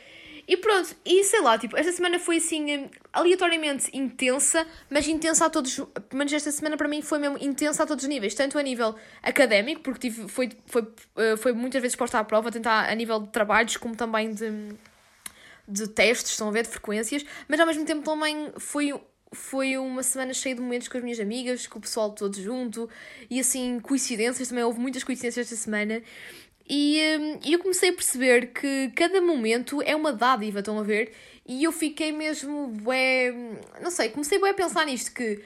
E 0.51 0.57
pronto, 0.57 0.97
e 1.05 1.23
sei 1.23 1.41
lá, 1.41 1.57
tipo, 1.57 1.77
esta 1.77 1.93
semana 1.93 2.19
foi 2.19 2.39
assim, 2.39 2.77
hum, 2.77 2.91
aleatoriamente 3.13 3.89
intensa, 3.97 4.67
mas 4.91 5.07
intensa 5.07 5.47
a 5.47 5.51
todos, 5.51 5.77
pelo 5.77 6.05
menos 6.13 6.33
esta 6.33 6.51
semana 6.51 6.77
para 6.77 6.89
mim 6.89 7.01
foi 7.03 7.21
mesmo 7.21 7.39
intensa 7.41 7.85
a 7.85 7.87
todos 7.87 8.03
os 8.03 8.09
níveis, 8.09 8.35
tanto 8.35 8.59
a 8.59 8.63
nível 8.63 8.97
académico, 9.23 9.81
porque 9.81 10.11
tive, 10.11 10.27
foi, 10.27 10.51
foi, 10.67 10.89
eh, 11.19 11.37
foi 11.37 11.53
muitas 11.53 11.81
vezes 11.81 11.95
posta 11.95 12.19
à 12.19 12.25
prova, 12.25 12.51
tentar 12.51 12.91
a 12.91 12.95
nível 12.97 13.21
de 13.21 13.29
trabalhos, 13.29 13.77
como 13.77 13.95
também 13.95 14.35
de, 14.35 14.51
de 15.69 15.87
testes, 15.87 16.33
estão 16.33 16.49
a 16.49 16.51
ver, 16.51 16.65
de 16.65 16.71
frequências, 16.71 17.25
mas 17.47 17.61
ao 17.61 17.67
mesmo 17.69 17.85
tempo 17.85 18.03
também 18.03 18.53
foi 18.59 18.93
foi 19.33 19.79
uma 19.79 20.03
semana 20.03 20.35
cheia 20.35 20.57
de 20.57 20.61
momentos 20.61 20.89
com 20.89 20.99
as 20.99 21.05
minhas 21.05 21.21
amigas, 21.21 21.65
com 21.69 21.79
o 21.79 21.81
pessoal 21.81 22.11
todo 22.11 22.43
junto 22.43 22.91
e 23.31 23.39
assim, 23.39 23.79
coincidências, 23.79 24.49
também 24.49 24.65
houve 24.65 24.81
muitas 24.81 25.05
coincidências 25.05 25.47
esta 25.47 25.63
semana 25.63 26.03
e 26.73 27.01
um, 27.19 27.41
eu 27.45 27.59
comecei 27.59 27.91
a 27.91 27.93
perceber 27.93 28.53
que 28.53 28.93
cada 28.95 29.21
momento 29.21 29.83
é 29.83 29.97
uma 29.97 30.13
dádiva, 30.13 30.61
estão 30.61 30.79
a 30.79 30.85
ver? 30.85 31.13
E 31.45 31.65
eu 31.65 31.73
fiquei 31.73 32.13
mesmo, 32.13 32.69
bué, 32.69 33.35
não 33.83 33.91
sei, 33.91 34.11
comecei 34.11 34.39
bué 34.39 34.51
a 34.51 34.55
pensar 34.55 34.87
nisto, 34.87 35.13
que 35.13 35.43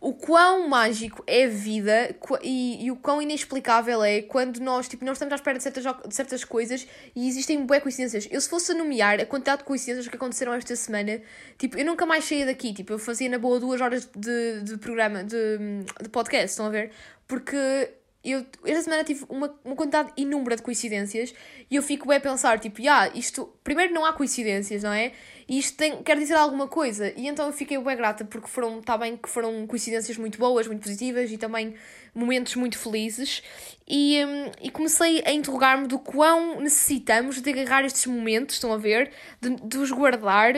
o 0.00 0.14
quão 0.14 0.66
mágico 0.66 1.22
é 1.26 1.44
a 1.44 1.48
vida 1.48 2.16
e, 2.42 2.86
e, 2.86 2.90
o 2.90 2.96
quão 2.96 3.20
inexplicável 3.20 4.02
é 4.02 4.22
quando 4.22 4.58
nós, 4.58 4.88
tipo, 4.88 5.04
não 5.04 5.12
estamos 5.12 5.32
à 5.32 5.34
espera 5.34 5.58
de 5.58 5.64
certas, 5.64 5.84
de 5.84 6.14
certas 6.14 6.44
coisas 6.44 6.86
e 7.14 7.28
existem 7.28 7.66
bué 7.66 7.78
coincidências. 7.78 8.26
Eu 8.30 8.40
se 8.40 8.48
fosse 8.48 8.72
a 8.72 8.74
nomear 8.74 9.20
a 9.20 9.26
quantidade 9.26 9.58
de 9.58 9.64
coincidências 9.64 10.08
que 10.08 10.16
aconteceram 10.16 10.54
esta 10.54 10.74
semana, 10.76 11.20
tipo, 11.58 11.76
eu 11.76 11.84
nunca 11.84 12.06
mais 12.06 12.24
saía 12.24 12.46
daqui, 12.46 12.72
tipo, 12.72 12.94
eu 12.94 12.98
fazia 12.98 13.28
na 13.28 13.38
boa 13.38 13.60
duas 13.60 13.82
horas 13.82 14.08
de, 14.16 14.62
de 14.62 14.78
programa, 14.78 15.22
de, 15.22 15.58
de 16.00 16.08
podcast, 16.08 16.52
estão 16.52 16.64
a 16.64 16.70
ver? 16.70 16.90
Porque 17.28 17.90
eu 18.24 18.46
esta 18.64 18.82
semana 18.82 19.04
tive 19.04 19.24
uma, 19.28 19.54
uma 19.64 19.76
quantidade 19.76 20.12
inúmera 20.16 20.56
de 20.56 20.62
coincidências 20.62 21.34
e 21.70 21.76
eu 21.76 21.82
fico 21.82 22.08
bem 22.08 22.16
a 22.16 22.20
pensar, 22.20 22.58
tipo, 22.58 22.80
ah, 22.88 23.10
isto, 23.14 23.52
primeiro 23.62 23.92
não 23.92 24.04
há 24.04 24.12
coincidências, 24.12 24.82
não 24.82 24.92
é? 24.92 25.12
E 25.46 25.58
isto 25.58 25.76
tem, 25.76 26.02
quer 26.02 26.18
dizer 26.18 26.34
alguma 26.34 26.66
coisa. 26.66 27.12
E 27.16 27.26
então 27.26 27.46
eu 27.46 27.52
fiquei 27.52 27.78
bem 27.78 27.96
grata 27.96 28.24
porque 28.24 28.48
foram, 28.48 28.80
está 28.80 28.96
bem 28.96 29.16
que 29.16 29.28
foram 29.28 29.66
coincidências 29.66 30.16
muito 30.16 30.38
boas, 30.38 30.66
muito 30.66 30.82
positivas 30.82 31.30
e 31.30 31.36
também 31.36 31.74
momentos 32.14 32.56
muito 32.56 32.78
felizes. 32.78 33.42
E, 33.86 34.24
um, 34.24 34.50
e 34.62 34.70
comecei 34.70 35.22
a 35.26 35.32
interrogar-me 35.32 35.86
do 35.86 35.98
quão 35.98 36.60
necessitamos 36.60 37.40
de 37.42 37.50
agarrar 37.50 37.84
estes 37.84 38.06
momentos, 38.06 38.54
estão 38.56 38.72
a 38.72 38.78
ver? 38.78 39.10
De, 39.40 39.50
de 39.50 39.78
os 39.78 39.90
guardar 39.90 40.54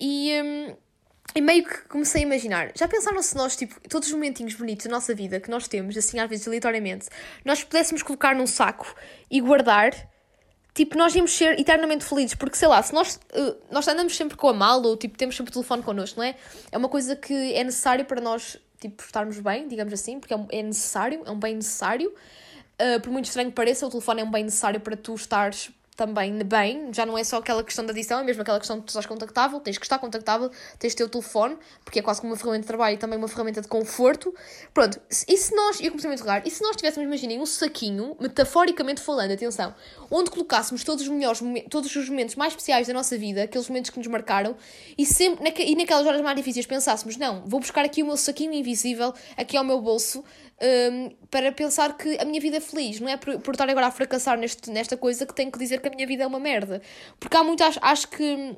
e, 0.00 0.40
um, 0.42 0.76
e 1.34 1.40
meio 1.40 1.64
que 1.64 1.88
comecei 1.88 2.22
a 2.22 2.26
imaginar, 2.26 2.72
já 2.74 2.86
pensaram 2.86 3.22
se 3.22 3.34
nós, 3.34 3.56
tipo, 3.56 3.80
todos 3.88 4.08
os 4.08 4.14
momentinhos 4.14 4.54
bonitos 4.54 4.86
da 4.86 4.92
nossa 4.92 5.14
vida 5.14 5.40
que 5.40 5.50
nós 5.50 5.66
temos, 5.66 5.96
assim, 5.96 6.18
às 6.18 6.28
vezes 6.28 6.46
aleatoriamente, 6.46 7.08
nós 7.44 7.64
pudéssemos 7.64 8.02
colocar 8.02 8.34
num 8.34 8.46
saco 8.46 8.94
e 9.30 9.40
guardar, 9.40 9.92
tipo, 10.74 10.96
nós 10.96 11.14
íamos 11.14 11.32
ser 11.32 11.58
eternamente 11.58 12.04
felizes, 12.04 12.34
porque 12.34 12.56
sei 12.56 12.68
lá, 12.68 12.82
se 12.82 12.92
nós, 12.92 13.18
uh, 13.34 13.56
nós 13.70 13.88
andamos 13.88 14.14
sempre 14.14 14.36
com 14.36 14.48
a 14.48 14.52
mala 14.52 14.86
ou 14.86 14.96
tipo, 14.96 15.16
temos 15.16 15.34
sempre 15.34 15.50
o 15.50 15.54
telefone 15.54 15.82
connosco, 15.82 16.20
não 16.20 16.26
é? 16.26 16.34
É 16.70 16.76
uma 16.76 16.88
coisa 16.88 17.16
que 17.16 17.54
é 17.54 17.64
necessário 17.64 18.04
para 18.04 18.20
nós, 18.20 18.58
tipo, 18.78 19.02
estarmos 19.02 19.38
bem, 19.38 19.66
digamos 19.68 19.92
assim, 19.94 20.20
porque 20.20 20.34
é, 20.34 20.38
é 20.50 20.62
necessário, 20.62 21.22
é 21.24 21.30
um 21.30 21.38
bem 21.38 21.54
necessário. 21.54 22.12
Uh, 22.74 23.00
por 23.00 23.10
muito 23.10 23.26
estranho 23.26 23.48
que 23.48 23.54
pareça, 23.54 23.86
o 23.86 23.90
telefone 23.90 24.20
é 24.20 24.24
um 24.24 24.30
bem 24.30 24.44
necessário 24.44 24.80
para 24.80 24.96
tu 24.96 25.14
estares 25.14 25.70
também 26.02 26.36
bem, 26.42 26.92
já 26.92 27.06
não 27.06 27.16
é 27.16 27.22
só 27.22 27.36
aquela 27.36 27.62
questão 27.62 27.86
da 27.86 27.92
adição, 27.92 28.18
é 28.18 28.24
mesmo 28.24 28.42
aquela 28.42 28.58
questão 28.58 28.76
de 28.76 28.82
tu 28.82 28.88
estás 28.88 29.06
contactável, 29.06 29.60
tens 29.60 29.78
que 29.78 29.84
estar 29.84 30.00
contactável, 30.00 30.50
tens 30.76 30.94
o 30.94 30.96
teu 30.96 31.08
telefone, 31.08 31.56
porque 31.84 32.00
é 32.00 32.02
quase 32.02 32.20
como 32.20 32.32
uma 32.32 32.36
ferramenta 32.36 32.62
de 32.62 32.66
trabalho 32.66 32.94
e 32.94 32.98
também 32.98 33.16
uma 33.16 33.28
ferramenta 33.28 33.60
de 33.60 33.68
conforto. 33.68 34.34
Pronto, 34.74 35.00
e 35.28 35.36
se 35.36 35.54
nós, 35.54 35.80
eu 35.80 35.90
comecei 35.90 36.10
a 36.10 36.14
interrogar, 36.14 36.42
e 36.44 36.50
se 36.50 36.60
nós 36.60 36.74
tivéssemos, 36.74 37.06
imaginem, 37.06 37.40
um 37.40 37.46
saquinho, 37.46 38.16
metaforicamente 38.18 39.00
falando, 39.00 39.30
atenção, 39.30 39.72
onde 40.10 40.28
colocássemos 40.28 40.82
todos 40.82 41.04
os 41.04 41.08
melhores, 41.08 41.40
todos 41.70 41.94
os 41.94 42.08
momentos 42.08 42.34
mais 42.34 42.52
especiais 42.52 42.88
da 42.88 42.92
nossa 42.92 43.16
vida, 43.16 43.44
aqueles 43.44 43.68
momentos 43.68 43.90
que 43.90 43.98
nos 43.98 44.08
marcaram, 44.08 44.56
e 44.98 45.06
sempre, 45.06 45.54
e 45.56 45.76
naquelas 45.76 46.04
horas 46.04 46.20
mais 46.20 46.36
difíceis 46.36 46.66
pensássemos, 46.66 47.16
não, 47.16 47.44
vou 47.46 47.60
buscar 47.60 47.84
aqui 47.84 48.02
o 48.02 48.06
meu 48.06 48.16
saquinho 48.16 48.52
invisível, 48.54 49.14
aqui 49.36 49.56
ao 49.56 49.62
meu 49.62 49.80
bolso, 49.80 50.24
um, 50.62 51.10
para 51.30 51.50
pensar 51.50 51.96
que 51.96 52.16
a 52.18 52.24
minha 52.24 52.40
vida 52.40 52.58
é 52.58 52.60
feliz, 52.60 53.00
não 53.00 53.08
é 53.08 53.16
por, 53.16 53.38
por 53.40 53.52
estar 53.52 53.68
agora 53.68 53.88
a 53.88 53.90
fracassar 53.90 54.38
neste, 54.38 54.70
nesta 54.70 54.96
coisa 54.96 55.26
que 55.26 55.34
tenho 55.34 55.50
que 55.50 55.58
dizer 55.58 55.80
que 55.80 55.88
a 55.88 55.90
minha 55.90 56.06
vida 56.06 56.22
é 56.22 56.26
uma 56.26 56.38
merda. 56.38 56.80
Porque 57.18 57.36
há 57.36 57.42
muito, 57.42 57.62
acho, 57.64 57.78
acho 57.82 58.08
que. 58.08 58.56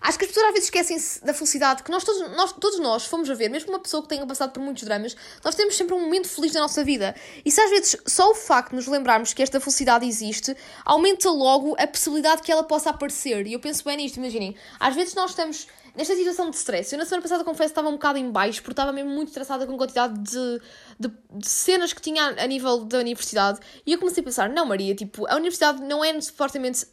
Acho 0.00 0.18
que 0.18 0.26
as 0.26 0.30
pessoas 0.30 0.46
às 0.48 0.52
vezes 0.52 0.66
esquecem-se 0.66 1.24
da 1.24 1.32
felicidade 1.32 1.82
que 1.82 1.90
nós 1.90 2.04
todos, 2.04 2.30
nós 2.36 2.52
todos 2.52 2.78
nós 2.78 3.06
fomos 3.06 3.28
a 3.30 3.34
ver, 3.34 3.48
mesmo 3.48 3.70
uma 3.70 3.80
pessoa 3.80 4.02
que 4.02 4.08
tenha 4.08 4.24
passado 4.26 4.52
por 4.52 4.62
muitos 4.62 4.84
dramas, 4.84 5.16
nós 5.42 5.54
temos 5.54 5.74
sempre 5.74 5.94
um 5.94 6.00
momento 6.00 6.28
feliz 6.28 6.52
na 6.52 6.60
nossa 6.60 6.84
vida. 6.84 7.14
E 7.42 7.50
se 7.50 7.60
às 7.60 7.70
vezes 7.70 7.96
só 8.06 8.30
o 8.30 8.34
facto 8.34 8.70
de 8.70 8.76
nos 8.76 8.86
lembrarmos 8.86 9.32
que 9.32 9.42
esta 9.42 9.58
felicidade 9.58 10.06
existe, 10.06 10.54
aumenta 10.84 11.30
logo 11.30 11.74
a 11.78 11.86
possibilidade 11.86 12.42
que 12.42 12.52
ela 12.52 12.62
possa 12.62 12.90
aparecer. 12.90 13.46
E 13.46 13.54
eu 13.54 13.60
penso 13.60 13.82
bem 13.82 13.96
nisto, 13.96 14.18
imaginem. 14.18 14.54
Às 14.78 14.94
vezes 14.94 15.14
nós 15.14 15.30
estamos 15.30 15.66
nesta 15.94 16.14
situação 16.14 16.50
de 16.50 16.56
stress. 16.56 16.92
Eu 16.92 16.98
na 16.98 17.04
semana 17.04 17.22
passada 17.22 17.44
confesso 17.44 17.68
que 17.68 17.72
estava 17.72 17.88
um 17.88 17.92
bocado 17.92 18.18
em 18.18 18.30
baixo, 18.30 18.60
porque 18.62 18.72
estava 18.72 18.92
mesmo 18.92 19.10
muito 19.10 19.28
estressada 19.28 19.66
com 19.66 19.74
a 19.74 19.78
quantidade 19.78 20.18
de, 20.18 20.60
de, 20.98 21.12
de, 21.32 21.48
cenas 21.48 21.92
que 21.92 22.00
tinha 22.00 22.34
a 22.38 22.46
nível 22.46 22.84
da 22.84 22.98
universidade. 22.98 23.60
E 23.86 23.92
eu 23.92 23.98
comecei 23.98 24.20
a 24.20 24.24
pensar, 24.24 24.48
não 24.48 24.66
Maria, 24.66 24.94
tipo, 24.94 25.26
a 25.28 25.36
universidade 25.36 25.82
não 25.82 26.04
é 26.04 26.20
supostamente 26.20 26.86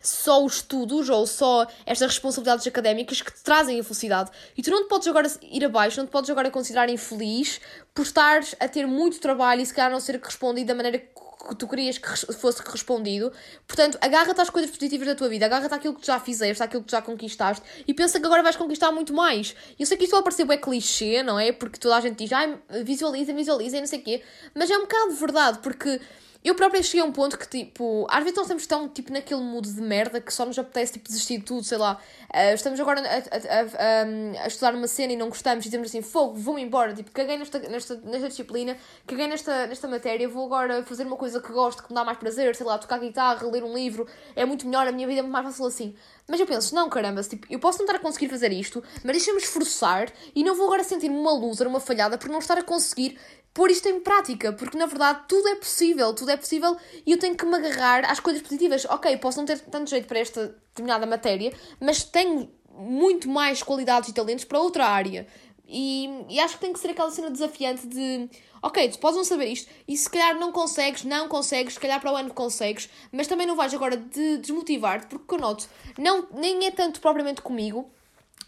só 0.00 0.44
os 0.44 0.56
estudos 0.56 1.08
ou 1.08 1.26
só 1.26 1.66
estas 1.86 2.08
responsabilidades 2.08 2.66
académicas 2.66 3.22
que 3.22 3.32
te 3.32 3.42
trazem 3.42 3.80
a 3.80 3.82
felicidade. 3.82 4.30
E 4.56 4.62
tu 4.62 4.70
não 4.70 4.84
te 4.84 4.88
podes 4.88 5.08
agora 5.08 5.30
ir 5.42 5.64
abaixo, 5.64 5.98
não 5.98 6.06
te 6.06 6.10
podes 6.10 6.28
agora 6.28 6.50
considerar 6.50 6.90
infeliz 6.90 7.60
por 7.94 8.02
estares 8.02 8.54
a 8.60 8.68
ter 8.68 8.86
muito 8.86 9.18
trabalho 9.18 9.62
e 9.62 9.66
se 9.66 9.72
calhar 9.72 9.90
não 9.90 10.00
ser 10.00 10.20
respondido 10.22 10.68
da 10.68 10.74
maneira 10.74 10.98
que 11.44 11.54
tu 11.54 11.68
querias 11.68 11.98
que 11.98 12.08
fosse 12.34 12.62
respondido. 12.64 13.32
Portanto, 13.66 13.98
agarra-te 14.00 14.40
às 14.40 14.50
coisas 14.50 14.70
positivas 14.70 15.06
da 15.06 15.14
tua 15.14 15.28
vida, 15.28 15.46
agarra-te 15.46 15.74
àquilo 15.74 15.94
que 15.94 16.06
já 16.06 16.18
fizeste, 16.18 16.62
àquilo 16.62 16.82
que 16.82 16.90
já 16.90 17.02
conquistaste 17.02 17.64
e 17.86 17.94
pensa 17.94 18.18
que 18.18 18.26
agora 18.26 18.42
vais 18.42 18.56
conquistar 18.56 18.90
muito 18.90 19.12
mais. 19.12 19.54
Eu 19.78 19.86
sei 19.86 19.96
que 19.96 20.04
isto 20.04 20.12
vai 20.12 20.22
parecer 20.22 20.44
bem 20.44 20.58
clichê, 20.58 21.22
não 21.22 21.38
é? 21.38 21.52
Porque 21.52 21.78
toda 21.78 21.96
a 21.96 22.00
gente 22.00 22.18
diz, 22.18 22.32
ai, 22.32 22.58
visualiza, 22.82 23.32
visualiza 23.32 23.76
e 23.76 23.80
não 23.80 23.86
sei 23.86 23.98
o 24.00 24.02
quê, 24.02 24.22
mas 24.54 24.70
é 24.70 24.76
um 24.76 24.82
bocado 24.82 25.12
verdade, 25.12 25.58
porque 25.58 26.00
eu 26.44 26.54
própria 26.54 26.82
cheguei 26.82 27.00
a 27.00 27.04
um 27.06 27.10
ponto 27.10 27.38
que, 27.38 27.48
tipo, 27.48 28.06
às 28.10 28.18
vezes 28.18 28.36
nós 28.36 28.44
estamos 28.44 28.66
tão, 28.66 28.86
tipo, 28.86 29.10
naquele 29.10 29.40
mood 29.40 29.72
de 29.72 29.80
merda 29.80 30.20
que 30.20 30.32
só 30.32 30.44
nos 30.44 30.58
apetece, 30.58 30.92
tipo, 30.92 31.08
desistir 31.08 31.38
de 31.38 31.44
tudo, 31.44 31.64
sei 31.64 31.78
lá. 31.78 31.98
Uh, 32.28 32.54
estamos 32.54 32.78
agora 32.78 33.00
a, 33.00 33.04
a, 33.04 34.40
a, 34.40 34.44
a, 34.44 34.46
estudar 34.46 34.74
uma 34.74 34.86
cena 34.86 35.14
e 35.14 35.16
não 35.16 35.30
gostamos 35.30 35.64
e 35.64 35.68
dizemos 35.68 35.88
assim, 35.88 36.02
fogo, 36.02 36.34
vou-me 36.34 36.60
embora, 36.60 36.92
tipo, 36.92 37.10
caguei 37.12 37.38
nesta, 37.38 37.58
nesta, 37.60 37.96
nesta 37.96 38.28
disciplina, 38.28 38.76
caguei 39.06 39.26
nesta, 39.26 39.66
nesta 39.66 39.88
matéria, 39.88 40.28
vou 40.28 40.44
agora 40.44 40.82
fazer 40.82 41.06
uma 41.06 41.16
coisa 41.16 41.40
que 41.40 41.50
gosto, 41.50 41.82
que 41.82 41.88
me 41.88 41.94
dá 41.94 42.04
mais 42.04 42.18
prazer, 42.18 42.54
sei 42.54 42.66
lá, 42.66 42.76
tocar 42.76 42.98
guitarra, 43.00 43.46
ler 43.48 43.64
um 43.64 43.72
livro, 43.72 44.06
é 44.36 44.44
muito 44.44 44.66
melhor, 44.66 44.86
a 44.86 44.92
minha 44.92 45.06
vida 45.06 45.20
é 45.20 45.22
muito 45.22 45.32
mais 45.32 45.46
fácil 45.46 45.64
assim. 45.64 45.94
Mas 46.28 46.38
eu 46.38 46.46
penso, 46.46 46.74
não, 46.74 46.90
caramba, 46.90 47.22
tipo, 47.22 47.46
eu 47.48 47.58
posso 47.58 47.78
não 47.78 47.86
estar 47.86 47.96
a 47.96 48.02
conseguir 48.02 48.28
fazer 48.28 48.52
isto, 48.52 48.84
mas 49.02 49.16
deixa-me 49.16 49.38
esforçar 49.38 50.12
e 50.34 50.44
não 50.44 50.54
vou 50.54 50.66
agora 50.66 50.84
sentir-me 50.84 51.16
uma 51.16 51.32
loser, 51.32 51.66
uma 51.66 51.80
falhada, 51.80 52.18
por 52.18 52.28
não 52.28 52.38
estar 52.38 52.58
a 52.58 52.62
conseguir 52.62 53.18
pôr 53.54 53.70
isto 53.70 53.88
em 53.88 54.00
prática, 54.00 54.52
porque 54.52 54.76
na 54.76 54.86
verdade 54.86 55.20
tudo 55.28 55.46
é 55.48 55.54
possível, 55.54 56.12
tudo 56.12 56.32
é 56.32 56.33
possível 56.36 56.76
e 57.06 57.12
eu 57.12 57.18
tenho 57.18 57.36
que 57.36 57.44
me 57.44 57.56
agarrar 57.56 58.04
às 58.10 58.20
coisas 58.20 58.42
positivas. 58.42 58.84
Ok, 58.86 59.16
posso 59.18 59.38
não 59.38 59.44
ter 59.44 59.58
tanto 59.60 59.90
jeito 59.90 60.06
para 60.06 60.18
esta 60.18 60.48
determinada 60.68 61.06
matéria, 61.06 61.52
mas 61.80 62.04
tenho 62.04 62.50
muito 62.70 63.28
mais 63.28 63.62
qualidades 63.62 64.08
e 64.08 64.12
talentos 64.12 64.44
para 64.44 64.58
outra 64.58 64.86
área. 64.86 65.26
E, 65.66 66.08
e 66.28 66.38
acho 66.40 66.54
que 66.54 66.60
tem 66.60 66.72
que 66.72 66.78
ser 66.78 66.90
aquela 66.90 67.10
cena 67.10 67.30
desafiante 67.30 67.86
de 67.86 68.28
ok, 68.64 68.88
tu 68.88 68.98
podes 68.98 69.16
não 69.18 69.24
saber 69.24 69.46
isto 69.46 69.70
e 69.86 69.94
se 69.94 70.08
calhar 70.08 70.38
não 70.38 70.50
consegues, 70.50 71.04
não 71.04 71.28
consegues, 71.28 71.74
se 71.74 71.80
calhar 71.80 72.00
para 72.00 72.12
o 72.12 72.16
ano 72.16 72.32
consegues, 72.32 72.88
mas 73.12 73.26
também 73.26 73.46
não 73.46 73.54
vais 73.54 73.74
agora 73.74 73.94
de 73.94 74.38
desmotivar-te, 74.38 75.06
porque 75.06 75.34
eu 75.34 75.38
noto, 75.38 75.68
não, 75.98 76.26
nem 76.32 76.66
é 76.66 76.70
tanto 76.70 76.98
propriamente 76.98 77.42
comigo, 77.42 77.90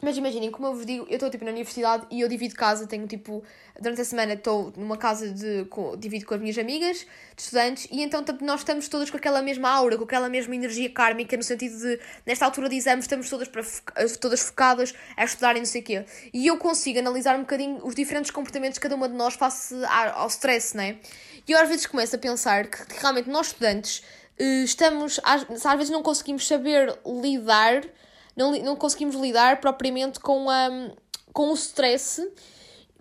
mas 0.02 0.16
imaginem, 0.16 0.50
como 0.50 0.68
eu 0.68 0.74
vos 0.74 0.84
digo, 0.84 1.06
eu 1.08 1.14
estou 1.14 1.30
tipo 1.30 1.44
na 1.44 1.50
universidade 1.50 2.06
e 2.10 2.20
eu 2.20 2.28
divido 2.28 2.54
casa, 2.54 2.86
tenho 2.86 3.06
tipo, 3.06 3.42
durante 3.80 4.02
a 4.02 4.04
semana 4.04 4.34
estou 4.34 4.72
numa 4.76 4.96
casa 4.96 5.30
de. 5.30 5.64
Com, 5.70 5.96
divido 5.96 6.26
com 6.26 6.34
as 6.34 6.40
minhas 6.40 6.58
amigas, 6.58 6.98
de 7.34 7.42
estudantes, 7.42 7.88
e 7.90 8.02
então 8.02 8.22
nós 8.42 8.60
estamos 8.60 8.88
todas 8.88 9.08
com 9.08 9.16
aquela 9.16 9.40
mesma 9.40 9.70
aura, 9.70 9.96
com 9.96 10.04
aquela 10.04 10.28
mesma 10.28 10.54
energia 10.54 10.90
kármica, 10.90 11.34
no 11.36 11.42
sentido 11.42 11.78
de, 11.78 11.98
nesta 12.26 12.44
altura 12.44 12.68
de 12.68 12.76
exames, 12.76 13.04
estamos 13.04 13.30
todas, 13.30 13.48
para, 13.48 13.62
todas 14.20 14.42
focadas 14.42 14.94
a 15.16 15.24
estudar 15.24 15.56
e 15.56 15.60
não 15.60 15.66
sei 15.66 15.80
o 15.80 15.84
quê. 15.84 16.04
E 16.32 16.46
eu 16.46 16.58
consigo 16.58 16.98
analisar 16.98 17.34
um 17.36 17.40
bocadinho 17.40 17.80
os 17.82 17.94
diferentes 17.94 18.30
comportamentos 18.30 18.74
de 18.74 18.80
cada 18.80 18.94
uma 18.94 19.08
de 19.08 19.14
nós 19.14 19.34
face 19.34 19.74
ao 20.14 20.26
stress, 20.28 20.76
né? 20.76 20.98
E 21.48 21.52
eu 21.52 21.58
às 21.58 21.68
vezes 21.68 21.86
começo 21.86 22.14
a 22.14 22.18
pensar 22.18 22.66
que 22.66 23.00
realmente 23.00 23.30
nós 23.30 23.46
estudantes 23.46 24.02
eh, 24.38 24.62
estamos, 24.62 25.18
às, 25.24 25.64
às 25.64 25.76
vezes 25.76 25.90
não 25.90 26.02
conseguimos 26.02 26.46
saber 26.46 26.94
lidar 27.06 27.82
não, 28.36 28.52
não 28.62 28.76
conseguimos 28.76 29.16
lidar 29.16 29.60
propriamente 29.60 30.20
com, 30.20 30.50
a, 30.50 30.68
com 31.32 31.50
o 31.50 31.54
stress, 31.54 32.30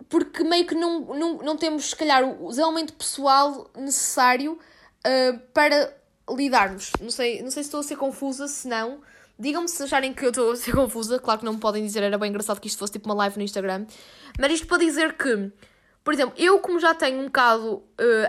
porque 0.08 0.42
meio 0.42 0.66
que 0.66 0.74
não, 0.74 1.00
não, 1.00 1.36
não 1.38 1.56
temos, 1.56 1.90
se 1.90 1.96
calhar, 1.96 2.24
o 2.24 2.48
desenvolvimento 2.48 2.94
pessoal 2.94 3.70
necessário 3.76 4.52
uh, 4.52 5.38
para 5.52 5.94
lidarmos. 6.30 6.92
Não 7.00 7.10
sei, 7.10 7.42
não 7.42 7.50
sei 7.50 7.62
se 7.62 7.68
estou 7.68 7.80
a 7.80 7.82
ser 7.82 7.96
confusa, 7.96 8.48
se 8.48 8.66
não. 8.66 9.00
Digam-me 9.38 9.68
se 9.68 9.82
acharem 9.82 10.14
que 10.14 10.24
eu 10.24 10.30
estou 10.30 10.52
a 10.52 10.56
ser 10.56 10.72
confusa. 10.74 11.18
Claro 11.18 11.40
que 11.40 11.44
não 11.44 11.54
me 11.54 11.60
podem 11.60 11.84
dizer, 11.84 12.02
era 12.02 12.16
bem 12.16 12.30
engraçado 12.30 12.60
que 12.60 12.68
isto 12.68 12.78
fosse 12.78 12.94
tipo 12.94 13.06
uma 13.06 13.14
live 13.14 13.36
no 13.36 13.42
Instagram. 13.42 13.86
Mas 14.38 14.52
isto 14.52 14.66
para 14.66 14.78
dizer 14.78 15.16
que 15.16 15.52
por 16.06 16.14
exemplo, 16.14 16.34
eu 16.38 16.60
como 16.60 16.78
já 16.78 16.94
tenho 16.94 17.18
um 17.18 17.24
bocado, 17.24 17.78
uh, 17.78 17.82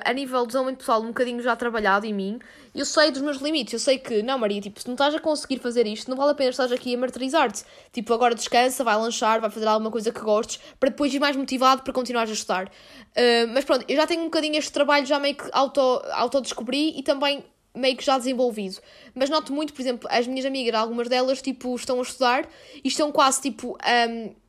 a 0.03 0.11
nível 0.11 0.41
de 0.41 0.47
desenvolvimento 0.47 0.79
pessoal, 0.79 0.99
um 0.99 1.09
bocadinho 1.09 1.43
já 1.43 1.55
trabalhado 1.55 2.07
em 2.07 2.11
mim, 2.11 2.39
eu 2.73 2.83
sei 2.83 3.11
dos 3.11 3.21
meus 3.21 3.37
limites. 3.37 3.71
Eu 3.71 3.77
sei 3.77 3.99
que, 3.99 4.23
não 4.23 4.39
Maria, 4.39 4.59
tipo, 4.59 4.81
se 4.81 4.87
não 4.87 4.95
estás 4.95 5.13
a 5.13 5.19
conseguir 5.19 5.59
fazer 5.59 5.85
isto, 5.85 6.09
não 6.09 6.17
vale 6.17 6.31
a 6.31 6.33
pena 6.33 6.49
estar 6.49 6.73
aqui 6.73 6.95
a 6.95 6.97
martirizar-te. 6.97 7.63
Tipo, 7.93 8.15
agora 8.15 8.33
descansa, 8.33 8.83
vai 8.83 8.95
lanchar, 8.95 9.39
vai 9.39 9.51
fazer 9.51 9.67
alguma 9.67 9.91
coisa 9.91 10.11
que 10.11 10.19
gostes, 10.19 10.59
para 10.79 10.89
depois 10.89 11.13
ir 11.13 11.19
mais 11.19 11.35
motivado 11.35 11.83
para 11.83 11.93
continuar 11.93 12.23
a 12.23 12.31
estudar. 12.31 12.65
Uh, 12.65 13.47
mas 13.53 13.63
pronto, 13.63 13.85
eu 13.87 13.95
já 13.95 14.07
tenho 14.07 14.21
um 14.21 14.25
bocadinho 14.25 14.57
este 14.57 14.71
trabalho 14.71 15.05
já 15.05 15.19
meio 15.19 15.35
que 15.35 15.47
auto, 15.51 15.79
auto-descobri 16.13 16.97
e 16.97 17.03
também 17.03 17.45
meio 17.75 17.95
que 17.95 18.03
já 18.03 18.17
desenvolvido. 18.17 18.81
Mas 19.13 19.29
noto 19.29 19.53
muito, 19.53 19.71
por 19.71 19.83
exemplo, 19.83 20.09
as 20.11 20.25
minhas 20.25 20.47
amigas, 20.47 20.73
algumas 20.73 21.07
delas, 21.07 21.43
tipo, 21.43 21.75
estão 21.75 21.99
a 21.99 22.01
estudar 22.01 22.49
e 22.83 22.87
estão 22.87 23.11
quase, 23.11 23.39
tipo... 23.39 23.77
Um, 24.09 24.46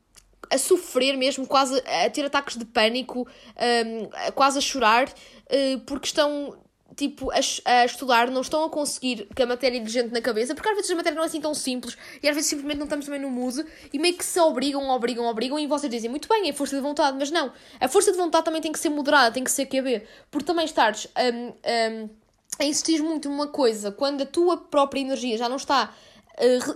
a 0.51 0.59
sofrer 0.59 1.17
mesmo, 1.17 1.47
quase 1.47 1.83
a 1.87 2.09
ter 2.11 2.25
ataques 2.25 2.57
de 2.57 2.65
pânico, 2.65 3.27
um, 3.27 4.33
quase 4.33 4.59
a 4.59 4.61
chorar, 4.61 5.09
uh, 5.09 5.81
porque 5.87 6.07
estão 6.07 6.57
tipo, 6.99 7.31
a, 7.31 7.37
a, 7.65 7.85
estudar, 7.85 8.29
não 8.29 8.41
estão 8.41 8.65
a 8.65 8.69
conseguir 8.69 9.29
que 9.35 9.41
a 9.41 9.47
matéria 9.47 9.81
de 9.81 9.89
gente 9.89 10.13
na 10.13 10.21
cabeça, 10.21 10.53
porque 10.53 10.69
às 10.69 10.75
vezes 10.75 10.91
a 10.91 10.97
matéria 10.97 11.15
não 11.15 11.23
é 11.23 11.27
assim 11.27 11.41
tão 11.41 11.55
simples 11.55 11.97
e 12.21 12.29
às 12.29 12.35
vezes 12.35 12.51
simplesmente 12.51 12.79
não 12.79 12.87
estamos 12.87 13.05
também 13.05 13.21
no 13.21 13.31
mood 13.31 13.65
e 13.93 13.99
meio 14.01 14.17
que 14.17 14.25
se 14.25 14.41
obrigam, 14.41 14.89
obrigam, 14.91 15.25
obrigam 15.27 15.59
e 15.61 15.67
vocês 15.69 15.91
dizem 15.91 16.11
muito 16.11 16.29
bem, 16.29 16.49
é 16.49 16.53
força 16.53 16.75
de 16.75 16.83
vontade, 16.83 17.17
mas 17.17 17.31
não, 17.31 17.53
a 17.81 17.89
força 17.89 18.11
de 18.11 18.19
vontade 18.19 18.45
também 18.45 18.61
tem 18.61 18.73
que 18.73 18.81
ser 18.81 18.89
moderada, 18.89 19.33
tem 19.33 19.45
que 19.45 19.51
ser 19.51 19.67
QB, 19.67 20.03
porque 20.29 20.47
também 20.47 20.65
estares 20.65 21.07
um, 21.17 21.47
um, 21.49 22.11
a 22.59 22.65
insistir 22.65 23.01
muito 23.01 23.29
numa 23.29 23.47
coisa 23.47 23.93
quando 23.93 24.23
a 24.23 24.27
tua 24.27 24.57
própria 24.57 25.01
energia 25.01 25.39
já 25.39 25.49
não 25.49 25.57
está 25.57 25.95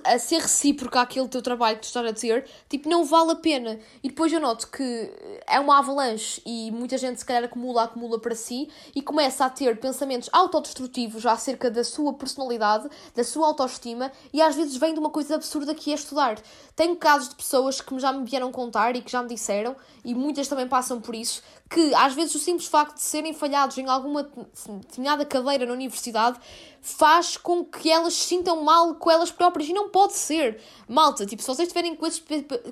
a, 0.05 0.19
ser 0.19 0.41
recíproca 0.41 1.01
àquele 1.01 1.29
teu 1.29 1.41
trabalho 1.41 1.77
que 1.77 1.83
tu 1.83 1.87
estás 1.87 2.07
a 2.07 2.13
ter, 2.13 2.45
tipo, 2.69 2.89
não 2.89 3.05
vale 3.05 3.33
a 3.33 3.37
pena. 3.37 3.79
E 4.03 4.09
depois 4.09 4.33
eu 4.33 4.41
noto 4.41 4.69
que 4.69 5.11
é 5.47 5.61
uma 5.61 5.79
avalanche 5.79 6.43
e 6.45 6.71
muita 6.71 6.99
gente 6.99 7.19
se 7.19 7.25
calhar 7.25 7.45
acumula, 7.45 7.85
acumula 7.85 8.19
para 8.19 8.35
si 8.35 8.69
e 8.95 9.01
começa 9.01 9.45
a 9.45 9.51
ter 9.51 9.79
pensamentos 9.79 10.29
autodestrutivos 10.33 11.25
acerca 11.27 11.71
da 11.71 11.85
sua 11.85 12.13
personalidade, 12.15 12.89
da 13.15 13.25
sua 13.25 13.47
autoestima 13.47 14.11
e 14.33 14.43
às 14.43 14.57
vezes 14.57 14.77
vem 14.77 14.93
de 14.93 15.01
uma 15.01 15.11
coisa 15.11 15.37
absurda 15.37 15.75
que 15.75 15.93
é 15.93 15.95
estudar. 15.95 16.39
Tenho 16.75 16.97
casos 16.97 17.29
de 17.29 17.37
pessoas 17.37 17.81
que 17.81 17.99
já 17.99 18.13
me 18.13 18.25
vieram 18.25 18.51
contar 18.51 18.97
e 18.97 19.03
que 19.03 19.13
já 19.13 19.23
me 19.23 19.29
disseram, 19.29 19.77
e 20.05 20.15
muitas 20.15 20.49
também 20.49 20.67
passam 20.67 21.01
por 21.01 21.15
isso, 21.15 21.43
que 21.69 21.95
às 21.95 22.15
vezes 22.15 22.35
o 22.35 22.39
simples 22.39 22.67
facto 22.67 22.97
de 22.97 23.03
serem 23.03 23.33
falhados 23.33 23.77
em 23.79 23.89
alguma 23.89 24.23
determinada 24.81 25.25
cadeira 25.25 25.67
na 25.67 25.73
universidade 25.73 26.39
faz 26.83 27.37
com 27.37 27.65
que 27.65 27.89
elas 27.89 28.13
se 28.13 28.27
sintam 28.27 28.65
mal 28.65 28.97
com 28.97 29.09
elas 29.09 29.31
próprias 29.31 29.69
e 29.69 29.73
não 29.73 29.89
pode 29.89 30.15
ser. 30.15 30.61
Malta, 30.89 31.25
tipo, 31.25 31.41
se 31.41 31.47
vocês 31.47 31.69
estiverem 31.69 31.95
com 31.95 32.05
esse, 32.05 32.21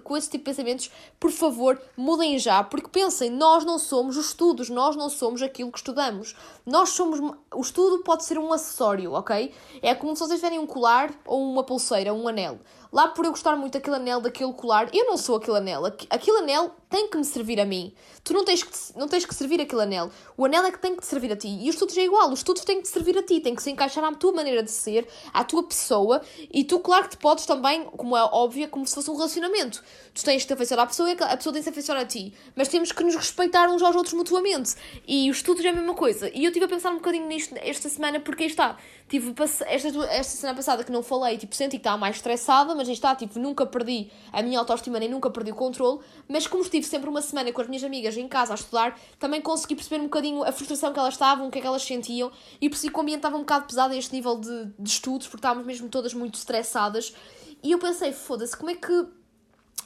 com 0.03 0.17
esse 0.17 0.29
tipo 0.29 0.45
de 0.45 0.51
pensamentos, 0.51 0.91
por 1.19 1.31
favor, 1.31 1.81
mudem 1.97 2.37
já, 2.37 2.65
porque 2.65 2.89
pensem, 2.89 3.31
nós 3.31 3.65
não 3.65 3.79
somos 3.79 4.17
os 4.17 4.27
estudos, 4.27 4.69
nós 4.69 4.97
não 4.97 5.09
somos 5.09 5.41
aquilo 5.41 5.71
que 5.71 5.79
estudamos. 5.79 6.35
Nós 6.67 6.91
somos. 6.91 7.21
O 7.55 7.61
estudo 7.61 8.03
pode 8.03 8.25
ser 8.25 8.37
um 8.37 8.53
acessório, 8.53 9.13
ok? 9.13 9.55
É 9.81 9.95
como 9.95 10.17
se 10.17 10.21
vocês 10.21 10.41
tiverem 10.41 10.59
um 10.59 10.67
colar 10.67 11.15
ou 11.25 11.41
uma 11.49 11.63
pulseira, 11.63 12.13
um 12.13 12.27
anel. 12.27 12.59
Lá 12.93 13.09
por 13.09 13.25
eu 13.25 13.31
gostar 13.31 13.57
muito 13.57 13.75
daquele 13.75 13.97
anel, 13.97 14.21
daquele 14.21 14.53
colar, 14.53 14.89
eu 14.93 15.07
não 15.07 15.17
sou 15.17 15.37
aquele 15.37 15.59
anel. 15.59 15.87
Aquele 15.87 16.39
anel 16.39 16.75
tem 16.89 17.09
que 17.09 17.17
me 17.17 17.25
servir 17.25 17.61
a 17.61 17.65
mim. 17.65 17.95
Tu 18.25 18.35
não 18.35 18.45
tens 18.45 18.63
que, 18.63 18.99
não 18.99 19.07
tens 19.07 19.25
que 19.25 19.35
servir 19.35 19.61
aquele 19.61 19.83
anel. 19.83 20.11
O 20.37 20.45
anel 20.45 20.65
é 20.65 20.73
que 20.73 20.79
tem 20.79 20.95
que 20.95 21.03
te 21.03 21.07
servir 21.07 21.33
a 21.33 21.37
ti. 21.37 21.49
E 21.49 21.69
os 21.69 21.77
estudos 21.77 21.97
é 21.97 22.03
igual. 22.03 22.31
Os 22.33 22.41
estudos 22.41 22.65
têm 22.65 22.79
que 22.79 22.83
te 22.83 22.89
servir 22.89 23.17
a 23.17 23.23
ti. 23.23 23.41
Tem 23.41 23.55
que 23.55 23.63
se 23.63 23.71
encaixar 23.71 24.03
à 24.03 24.13
tua 24.13 24.33
maneira 24.33 24.63
de 24.63 24.71
ser, 24.71 25.07
à 25.33 25.45
tua 25.45 25.63
pessoa. 25.63 26.21
E 26.53 26.65
tu, 26.65 26.81
claro 26.81 27.05
que 27.05 27.11
te 27.11 27.17
podes 27.17 27.47
também, 27.47 27.85
como 27.85 28.17
é 28.17 28.23
óbvio, 28.25 28.65
é 28.65 28.67
como 28.67 28.85
se 28.87 28.95
fosse 28.95 29.09
um 29.09 29.17
relacionamento. 29.17 29.83
Tu 30.13 30.25
tens 30.25 30.43
que 30.43 30.49
te 30.49 30.53
afeiçoar 30.53 30.81
à 30.81 30.87
pessoa 30.87 31.09
e 31.09 31.13
a 31.13 31.37
pessoa 31.37 31.53
tem 31.53 31.63
que 31.63 31.65
se 31.65 31.71
afeiçoar 31.71 32.01
a 32.01 32.05
ti. 32.05 32.35
Mas 32.57 32.67
temos 32.67 32.91
que 32.91 33.05
nos 33.05 33.15
respeitar 33.15 33.69
uns 33.69 33.83
aos 33.83 33.95
outros 33.95 34.15
mutuamente. 34.15 34.75
E 35.07 35.31
os 35.31 35.37
estudos 35.37 35.65
é 35.65 35.69
a 35.69 35.73
mesma 35.73 35.95
coisa. 35.95 36.29
E 36.35 36.45
eu 36.45 36.49
estive 36.49 36.65
a 36.65 36.69
pensar 36.69 36.91
um 36.91 36.97
bocadinho 36.97 37.27
nisto 37.29 37.55
esta 37.57 37.89
semana, 37.89 38.19
porque 38.19 38.43
aí 38.43 38.49
está. 38.51 38.77
Tive 39.09 39.33
esta, 39.39 39.65
esta 40.09 40.37
semana 40.37 40.57
passada 40.57 40.85
que 40.85 40.93
não 40.93 41.03
falei, 41.03 41.37
tipo, 41.37 41.55
senti 41.55 41.71
que 41.71 41.77
estava 41.79 41.97
mais 41.97 42.17
estressada, 42.17 42.75
mas 42.81 42.89
aí 42.89 42.95
está, 42.95 43.15
tipo, 43.15 43.39
nunca 43.39 43.67
perdi 43.67 44.11
a 44.33 44.43
minha 44.43 44.59
autoestima 44.59 44.99
nem 44.99 45.09
nunca 45.09 45.29
perdi 45.29 45.53
o 45.53 45.55
controle. 45.55 46.01
Mas 46.27 46.47
como 46.47 46.63
estive 46.63 46.87
sempre 46.87 47.11
uma 47.11 47.21
semana 47.21 47.53
com 47.53 47.61
as 47.61 47.69
minhas 47.69 47.85
amigas 47.85 48.17
em 48.17 48.27
casa 48.27 48.53
a 48.53 48.57
estudar, 48.57 48.99
também 49.19 49.43
consegui 49.43 49.75
perceber 49.75 50.01
um 50.01 50.05
bocadinho 50.05 50.43
a 50.43 50.51
frustração 50.51 50.93
que 50.95 50.99
elas 50.99 51.13
estavam, 51.13 51.49
o 51.49 51.51
que 51.51 51.59
é 51.59 51.61
que 51.61 51.67
elas 51.67 51.83
sentiam, 51.83 52.33
e 52.59 52.71
percebi 52.71 52.91
que 52.91 52.99
o 52.99 53.03
ambiente 53.03 53.19
estava 53.19 53.37
um 53.37 53.41
bocado 53.41 53.67
pesado 53.67 53.93
a 53.93 53.97
este 53.97 54.15
nível 54.15 54.39
de, 54.39 54.65
de 54.79 54.89
estudos, 54.89 55.27
porque 55.27 55.41
estávamos 55.41 55.67
mesmo 55.67 55.91
todas 55.91 56.15
muito 56.15 56.37
estressadas. 56.37 57.15
E 57.63 57.71
eu 57.71 57.79
pensei, 57.79 58.13
foda-se, 58.13 58.57
como 58.57 58.71
é 58.71 58.75
que 58.75 58.91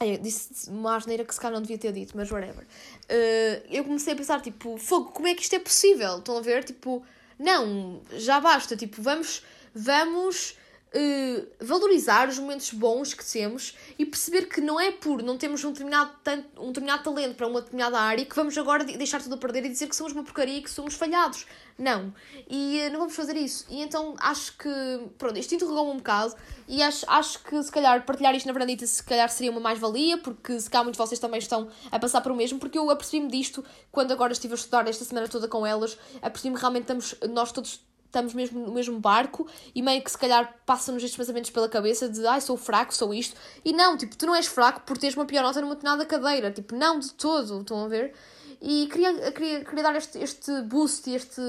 eu 0.01 0.19
disse 0.21 0.71
uma 0.71 0.95
asneira 0.95 1.25
que 1.25 1.35
se 1.35 1.41
calhar 1.41 1.55
não 1.55 1.63
devia 1.63 1.79
ter 1.79 1.93
dito, 1.93 2.17
mas 2.17 2.31
whatever. 2.31 2.65
Uh, 2.65 3.67
eu 3.71 3.83
comecei 3.83 4.13
a 4.13 4.17
pensar, 4.17 4.41
tipo, 4.41 4.77
fogo, 4.79 5.11
como 5.11 5.27
é 5.27 5.35
que 5.35 5.43
isto 5.43 5.55
é 5.55 5.59
possível? 5.59 6.19
Estão 6.19 6.37
a 6.37 6.41
ver? 6.41 6.63
Tipo, 6.63 7.05
não, 7.39 8.01
já 8.13 8.41
basta. 8.41 8.77
Tipo, 8.77 9.03
vamos, 9.03 9.43
vamos 9.75 10.57
uh, 10.95 11.47
valorizar 11.61 12.29
os 12.29 12.39
momentos 12.39 12.73
bons 12.73 13.13
que 13.13 13.25
temos 13.25 13.77
e 13.99 14.07
perceber 14.07 14.47
que 14.47 14.61
não 14.61 14.81
é 14.81 14.93
por 14.93 15.23
não 15.23 15.37
termos 15.37 15.65
um 15.65 15.73
determinado, 15.73 16.13
um 16.59 16.69
determinado 16.69 17.03
talento 17.03 17.35
para 17.35 17.47
uma 17.47 17.61
determinada 17.61 17.99
área 17.99 18.25
que 18.25 18.35
vamos 18.35 18.57
agora 18.57 18.85
deixar 18.85 19.21
tudo 19.23 19.35
a 19.35 19.39
perder 19.39 19.65
e 19.65 19.69
dizer 19.69 19.89
que 19.89 19.97
somos 19.97 20.13
uma 20.13 20.23
porcaria 20.23 20.59
e 20.59 20.63
que 20.63 20.71
somos 20.71 20.95
falhados. 20.95 21.47
Não. 21.77 22.15
E 22.49 22.87
uh, 22.87 22.93
não 22.93 23.01
vamos 23.01 23.17
fazer 23.17 23.37
isso. 23.37 23.67
E 23.69 23.83
então 23.83 24.15
acho 24.19 24.57
que, 24.57 24.71
pronto, 25.19 25.39
isto 25.39 25.55
interrogou-me 25.55 25.93
um 25.93 25.97
bocado 25.97 26.35
e 26.69 26.83
acho, 26.83 27.05
acho 27.09 27.43
que 27.43 27.63
se 27.63 27.71
calhar 27.71 28.05
partilhar 28.05 28.35
isto 28.35 28.47
na 28.47 28.53
Verandita 28.53 28.87
se 28.87 29.03
calhar 29.03 29.29
seria 29.29 29.51
uma 29.51 29.61
mais-valia, 29.61 30.19
porque 30.19 30.59
se 30.61 30.71
calhar 30.71 30.85
muitos 30.85 30.99
de 30.99 31.07
vocês 31.07 31.19
também 31.19 31.39
estão 31.39 31.69
a 31.91 31.99
passar 31.99 32.21
por 32.21 32.33
o 32.33 32.37
mesmo, 32.37 32.59
porque 32.59 32.79
eu 32.79 32.89
apercebi-me 32.91 33.31
disto 33.31 33.65
quando 33.91 34.13
agora 34.13 34.33
estive 34.33 34.55
a 34.55 34.57
estudar 34.57 34.87
esta 34.89 35.05
semana 35.05 35.29
toda 35.29 35.49
com 35.49 35.67
elas, 35.67 35.99
apercebi-me 36.23 36.59
realmente 36.59 36.83
estamos, 36.83 37.15
nós 37.31 37.53
todos 37.53 37.81
estamos 38.15 38.33
mesmo 38.33 38.61
no 38.61 38.73
mesmo 38.73 39.01
barco 39.01 39.47
e 39.75 39.83
meio 39.83 40.03
que 40.03 40.11
se 40.11 40.17
calhar 40.17 40.55
passam-nos 40.65 41.03
estes 41.03 41.17
pensamentos 41.17 41.51
pela 41.51 41.69
cabeça 41.69 42.09
de 42.09 42.25
ai, 42.27 42.41
sou 42.41 42.57
fraco, 42.57 42.95
sou 42.95 43.13
isto. 43.13 43.37
E 43.65 43.73
não, 43.73 43.97
tipo, 43.97 44.17
tu 44.17 44.25
não 44.25 44.35
és 44.35 44.47
fraco 44.47 44.83
por 44.83 44.97
teres 44.97 45.17
uma 45.17 45.27
pior 45.27 45.43
nota 45.43 45.61
numa 45.61 45.75
determinada 45.75 46.07
cadeira. 46.07 46.53
Tipo, 46.53 46.77
não 46.77 47.01
de 47.01 47.13
todo, 47.15 47.61
estão 47.61 47.85
a 47.85 47.89
ver? 47.89 48.15
E 48.63 48.87
queria, 48.91 49.33
queria, 49.33 49.65
queria 49.65 49.83
dar 49.83 49.97
este, 49.97 50.19
este 50.19 50.63
boost, 50.63 51.11
este, 51.11 51.43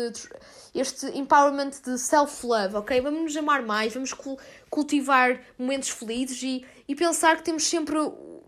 este 0.73 1.05
empowerment 1.17 1.71
de 1.85 1.97
self-love, 1.97 2.75
ok? 2.75 2.99
Vamos 2.99 3.21
nos 3.21 3.37
amar 3.37 3.61
mais, 3.61 3.93
vamos 3.93 4.13
cultivar 4.69 5.39
momentos 5.57 5.89
felizes 5.89 6.41
e, 6.43 6.65
e 6.87 6.95
pensar 6.95 7.37
que 7.37 7.43
temos 7.43 7.65
sempre 7.65 7.97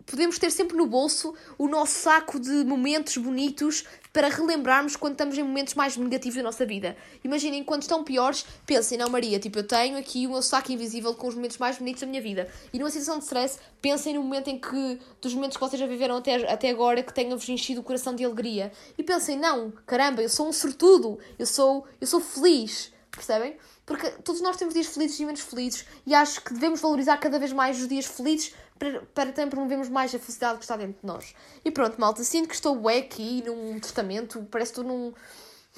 podemos 0.07 0.39
ter 0.39 0.49
sempre 0.49 0.75
no 0.75 0.87
bolso 0.87 1.35
o 1.57 1.67
nosso 1.67 1.99
saco 1.99 2.39
de 2.39 2.63
momentos 2.63 3.17
bonitos 3.17 3.83
para 4.11 4.29
relembrarmos 4.29 4.95
quando 4.95 5.13
estamos 5.13 5.37
em 5.37 5.43
momentos 5.43 5.75
mais 5.75 5.95
negativos 5.95 6.37
da 6.37 6.43
nossa 6.43 6.65
vida. 6.65 6.97
Imaginem, 7.23 7.63
quando 7.63 7.83
estão 7.83 8.03
piores, 8.03 8.45
pensem, 8.65 8.97
não, 8.97 9.09
Maria, 9.09 9.37
tipo, 9.37 9.59
eu 9.59 9.67
tenho 9.67 9.97
aqui 9.97 10.25
o 10.25 10.31
meu 10.31 10.41
saco 10.41 10.71
invisível 10.71 11.13
com 11.13 11.27
os 11.27 11.35
momentos 11.35 11.57
mais 11.59 11.77
bonitos 11.77 12.01
da 12.01 12.07
minha 12.07 12.21
vida. 12.21 12.49
E 12.73 12.79
numa 12.79 12.89
situação 12.89 13.19
de 13.19 13.25
stress, 13.25 13.59
pensem 13.79 14.15
no 14.15 14.23
momento 14.23 14.47
em 14.47 14.57
que, 14.57 14.99
dos 15.21 15.35
momentos 15.35 15.57
que 15.57 15.61
vocês 15.61 15.79
já 15.79 15.85
viveram 15.85 16.17
até, 16.17 16.51
até 16.51 16.69
agora, 16.69 17.03
que 17.03 17.13
tenha-vos 17.13 17.47
enchido 17.47 17.81
o 17.81 17.83
coração 17.83 18.15
de 18.15 18.25
alegria. 18.25 18.71
E 18.97 19.03
pensem, 19.03 19.37
não, 19.37 19.71
caramba, 19.85 20.23
eu 20.23 20.29
sou 20.29 20.47
um 20.47 20.53
sortudo, 20.53 21.19
eu 21.37 21.45
sou, 21.45 21.85
eu 22.01 22.07
sou 22.07 22.19
feliz, 22.19 22.91
percebem? 23.11 23.55
Porque 23.85 24.09
todos 24.23 24.41
nós 24.41 24.57
temos 24.57 24.73
dias 24.73 24.87
felizes 24.87 25.19
e 25.19 25.25
menos 25.25 25.41
felizes, 25.41 25.85
e 26.05 26.13
acho 26.13 26.41
que 26.41 26.53
devemos 26.53 26.81
valorizar 26.81 27.17
cada 27.17 27.39
vez 27.39 27.53
mais 27.53 27.79
os 27.79 27.87
dias 27.87 28.05
felizes 28.05 28.53
para, 28.77 29.01
para 29.13 29.31
também 29.31 29.49
promovermos 29.49 29.89
mais 29.89 30.13
a 30.13 30.19
felicidade 30.19 30.57
que 30.57 30.63
está 30.63 30.77
dentro 30.77 30.99
de 31.01 31.07
nós. 31.07 31.33
E 31.63 31.71
pronto, 31.71 31.99
malta, 31.99 32.23
sinto 32.23 32.47
que 32.47 32.55
estou 32.55 32.75
bué 32.75 32.99
aqui 32.99 33.43
num 33.45 33.79
testamento, 33.79 34.45
parece 34.51 34.73
que 34.73 34.79
estou 34.79 34.93
num. 34.93 35.13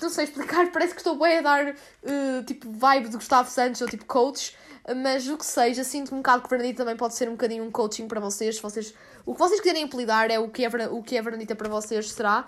Não 0.02 0.10
sei 0.10 0.26
explicar, 0.26 0.70
parece 0.74 0.94
que 0.94 1.00
estou 1.00 1.16
bué 1.16 1.40
a 1.40 1.42
dar 1.42 1.68
uh, 1.70 2.44
tipo 2.46 2.72
vibe 2.72 3.10
de 3.10 3.16
Gustavo 3.16 3.50
Santos 3.50 3.82
ou 3.82 3.88
tipo 3.88 4.06
coach, 4.06 4.56
mas 4.96 5.28
o 5.28 5.38
que 5.38 5.46
seja, 5.46 5.84
sinto 5.84 6.14
um 6.14 6.18
bocado 6.18 6.44
que 6.44 6.50
Bernadita 6.50 6.84
também 6.84 6.98
pode 6.98 7.16
ser 7.16 7.28
um 7.28 7.34
bocadinho 7.34 7.64
um 7.64 7.72
coaching 7.72 8.08
para 8.08 8.20
vocês. 8.20 8.60
vocês 8.60 8.94
o 9.26 9.34
que 9.34 9.40
vocês 9.40 9.60
quiserem 9.60 9.84
apelidar 9.84 10.32
é 10.32 10.40
o 10.40 10.50
que 10.50 10.66
é, 10.66 10.70
o 10.90 11.04
que 11.04 11.18
é 11.18 11.22
Bernadita 11.22 11.56
para 11.56 11.70
vocês, 11.70 12.12
será. 12.12 12.48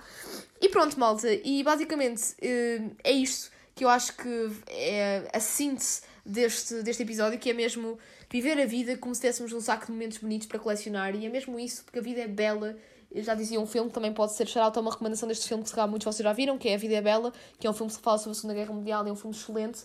E 0.60 0.70
pronto, 0.70 1.00
malta, 1.00 1.28
e 1.32 1.64
basicamente 1.64 2.36
uh, 2.42 2.96
é 3.04 3.12
isto 3.12 3.52
que 3.76 3.84
eu 3.84 3.90
acho 3.90 4.16
que 4.16 4.52
é 4.68 5.30
a 5.34 5.40
síntese 5.40 6.02
deste, 6.26 6.84
deste 6.84 7.04
episódio, 7.04 7.40
que 7.40 7.50
é 7.50 7.54
mesmo 7.54 7.98
viver 8.32 8.60
a 8.60 8.66
vida 8.66 8.98
como 8.98 9.14
se 9.14 9.22
tivéssemos 9.22 9.52
um 9.52 9.60
saco 9.60 9.88
de 9.88 9.92
momentos 9.92 10.18
bonitos 10.18 10.48
para 10.48 10.58
colecionar, 10.58 11.14
e 11.16 11.26
é 11.26 11.30
mesmo 11.30 11.60
isso, 11.60 11.84
porque 11.84 12.00
a 12.00 12.02
vida 12.02 12.22
é 12.22 12.28
bela. 12.28 12.78
Eu 13.12 13.22
já 13.22 13.36
dizia 13.36 13.60
um 13.60 13.68
filme 13.68 13.92
também 13.92 14.14
pode 14.14 14.34
ser 14.34 14.48
shout 14.48 14.80
uma 14.80 14.90
recomendação 14.90 15.28
deste 15.28 15.48
filme 15.48 15.64
que 15.64 15.70
se 15.70 15.76
calhar 15.76 15.90
muitos 15.90 16.06
de 16.06 16.16
vocês 16.16 16.24
já 16.24 16.32
viram, 16.32 16.58
que 16.58 16.70
é 16.70 16.76
A 16.76 16.78
Vida 16.78 16.96
é 16.96 17.02
Bela, 17.02 17.34
que 17.60 17.68
é 17.68 17.70
um 17.70 17.74
filme 17.74 17.92
que 17.92 18.00
fala 18.00 18.18
sobre 18.18 18.32
a 18.32 18.36
Segunda 18.36 18.54
Guerra 18.54 18.74
Mundial, 18.74 19.06
é 19.06 19.12
um 19.12 19.16
filme 19.18 19.36
excelente. 19.36 19.84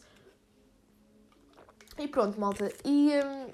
E 1.98 2.06
pronto, 2.06 2.38
malta. 2.38 2.72
E, 2.84 3.10
hum, 3.10 3.48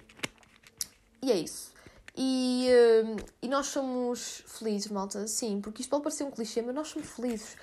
e 1.22 1.32
é 1.32 1.36
isso. 1.36 1.72
E, 2.14 2.68
hum, 3.02 3.16
e 3.40 3.48
nós 3.48 3.68
somos 3.68 4.44
felizes, 4.46 4.90
malta, 4.90 5.26
sim, 5.26 5.62
porque 5.62 5.80
isto 5.80 5.88
pode 5.88 6.02
parecer 6.02 6.24
um 6.24 6.30
clichê, 6.30 6.60
mas 6.60 6.74
nós 6.74 6.88
somos 6.88 7.08
felizes. 7.08 7.56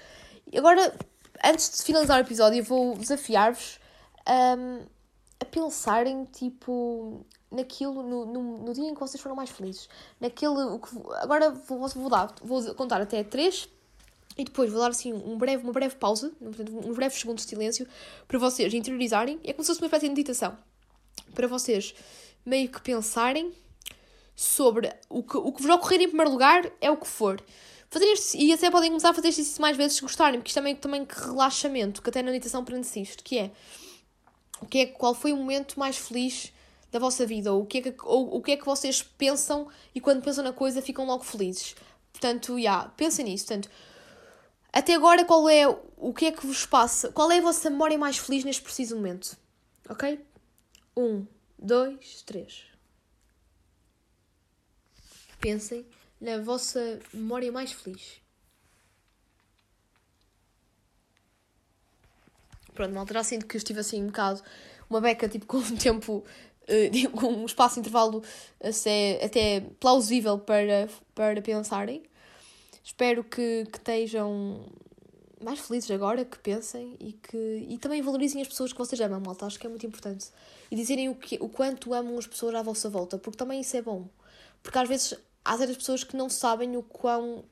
E 0.52 0.58
agora, 0.58 0.92
antes 1.46 1.78
de 1.78 1.84
finalizar 1.84 2.18
o 2.18 2.26
episódio, 2.26 2.58
eu 2.58 2.64
vou 2.64 2.98
desafiar-vos 2.98 3.80
um, 4.28 4.84
a 5.40 5.46
pensarem, 5.46 6.26
tipo, 6.26 7.26
naquilo, 7.52 8.04
no, 8.04 8.26
no, 8.26 8.58
no, 8.60 8.74
dia 8.74 8.90
em 8.90 8.94
que 8.94 9.00
vocês 9.00 9.22
foram 9.22 9.36
mais 9.36 9.50
felizes. 9.50 9.88
Naquele. 10.20 10.64
O 10.64 10.80
que, 10.80 10.90
agora 11.22 11.50
vou, 11.50 11.88
vou, 11.88 12.10
dar, 12.10 12.34
vou 12.42 12.74
contar 12.76 13.02
até 13.02 13.24
três 13.24 13.70
e 14.38 14.44
depois 14.44 14.72
vou 14.72 14.80
dar 14.80 14.90
assim 14.90 15.14
um 15.14 15.38
breve, 15.38 15.64
uma 15.64 15.74
breve 15.74 15.96
pausa, 15.96 16.32
uns 16.42 16.96
breves 16.96 17.20
segundos 17.20 17.44
de 17.44 17.50
silêncio, 17.50 17.88
para 18.28 18.40
vocês 18.40 18.74
interiorizarem. 18.74 19.40
É 19.44 19.54
como 19.54 19.64
se 19.64 19.68
fosse 19.68 19.82
uma 19.82 19.88
espécie 19.88 20.06
de 20.06 20.12
meditação. 20.12 20.58
Para 21.34 21.48
vocês 21.48 21.94
meio 22.46 22.70
que 22.70 22.82
pensarem 22.82 23.54
sobre 24.36 24.94
o 25.10 25.22
que, 25.22 25.38
o 25.38 25.52
que 25.52 25.62
vos 25.62 25.72
ocorrer 25.72 26.02
em 26.02 26.08
primeiro 26.08 26.32
lugar 26.32 26.72
é 26.80 26.90
o 26.90 26.98
que 26.98 27.08
for. 27.08 27.44
Fazer 27.90 28.06
este, 28.06 28.38
e 28.38 28.54
até 28.54 28.70
podem 28.70 28.90
começar 28.90 29.10
a 29.10 29.14
fazer 29.14 29.30
isto 29.30 29.62
mais 29.62 29.76
vezes 29.76 29.98
se 29.98 30.02
gostarem, 30.02 30.40
porque 30.40 30.50
isto 30.50 30.56
também, 30.56 30.76
também 30.76 31.06
que 31.06 31.20
relaxamento, 31.20 32.02
que 32.02 32.10
até 32.10 32.22
na 32.22 32.32
meditação 32.32 32.64
prende-se 32.64 33.02
isto, 33.02 33.24
que 33.24 33.38
é 33.38 33.52
o 34.62 34.66
que 34.66 34.80
é, 34.80 34.86
qual 34.86 35.14
foi 35.14 35.32
o 35.32 35.38
momento 35.38 35.80
mais 35.80 35.98
feliz 35.98 36.52
da 36.92 37.00
vossa 37.00 37.26
vida, 37.26 37.54
ou 37.54 37.62
o 37.62 37.66
que, 37.66 37.78
é 37.78 37.82
que, 37.82 37.96
ou, 38.04 38.36
o 38.36 38.42
que 38.42 38.52
é 38.52 38.58
que 38.58 38.66
vocês 38.66 39.02
pensam 39.02 39.68
e 39.94 40.02
quando 40.02 40.24
pensam 40.24 40.44
na 40.44 40.54
coisa 40.54 40.82
ficam 40.82 41.06
logo 41.06 41.24
felizes. 41.24 41.76
Portanto, 42.12 42.54
já, 42.54 42.60
yeah, 42.60 42.90
pensem 42.98 43.26
nisso. 43.26 43.46
Portanto, 43.46 43.70
até 44.74 44.96
agora, 44.96 45.24
qual 45.26 45.48
é 45.50 45.68
o 45.68 46.14
que 46.14 46.26
é 46.26 46.32
que 46.32 46.46
vos 46.46 46.66
passa? 46.66 47.12
Qual 47.12 47.32
é 47.32 47.38
a 47.38 47.42
vossa 47.42 47.70
memória 47.70 47.98
mais 47.98 48.18
feliz 48.18 48.44
neste 48.44 48.62
preciso 48.62 48.96
momento? 48.96 49.38
Ok? 49.88 50.20
Um, 50.98 51.26
dois, 51.58 52.22
três. 52.24 52.66
Pensem 55.40 55.86
na 56.20 56.40
vossa 56.40 57.00
memória 57.14 57.52
mais 57.52 57.72
feliz. 57.72 58.22
Pronto, 62.74 62.94
malta, 62.94 63.14
já 63.14 63.24
sinto 63.24 63.46
que 63.46 63.58
estive 63.58 63.80
assim 63.80 64.04
um 64.04 64.08
bocado, 64.08 64.42
uma 64.90 65.02
beca, 65.02 65.28
tipo, 65.28 65.46
com 65.46 65.58
um 65.58 65.76
tempo, 65.76 66.24
uh, 66.24 67.12
com 67.18 67.28
um 67.28 67.46
espaço 67.46 67.80
intervalo 67.80 68.24
até, 68.62 69.24
até 69.24 69.62
plausível 69.80 70.38
para, 70.40 70.90
para 71.14 71.42
pensarem. 71.42 72.04
Espero 72.84 73.24
que, 73.24 73.68
que 73.72 73.78
estejam 73.78 74.66
mais 75.44 75.60
felizes 75.60 75.90
agora, 75.92 76.26
que 76.26 76.38
pensem 76.40 76.96
e 77.00 77.14
que 77.14 77.66
e 77.70 77.78
também 77.78 78.02
valorizem 78.02 78.42
as 78.42 78.48
pessoas 78.48 78.74
que 78.74 78.80
vocês 78.80 79.00
amam, 79.00 79.20
malta. 79.20 79.46
Acho 79.46 79.60
que 79.60 79.66
é 79.66 79.70
muito 79.70 79.86
importante. 79.86 80.28
E 80.70 80.76
dizerem 80.76 81.10
o, 81.10 81.16
que, 81.16 81.38
o 81.40 81.48
quanto 81.50 81.94
amam 81.94 82.18
as 82.18 82.28
pessoas 82.28 82.56
à 82.56 82.62
vossa 82.62 82.90
volta, 82.90 83.18
porque 83.18 83.38
também 83.38 83.62
isso 83.62 83.76
é 83.78 83.82
bom. 83.82 84.08
Porque 84.62 84.78
às 84.78 84.88
vezes 84.88 85.14
há 85.44 85.58
certas 85.58 85.78
pessoas 85.78 86.04
que 86.04 86.16
não 86.16 86.30
sabem 86.30 86.76
o 86.76 86.84
quão 86.84 87.44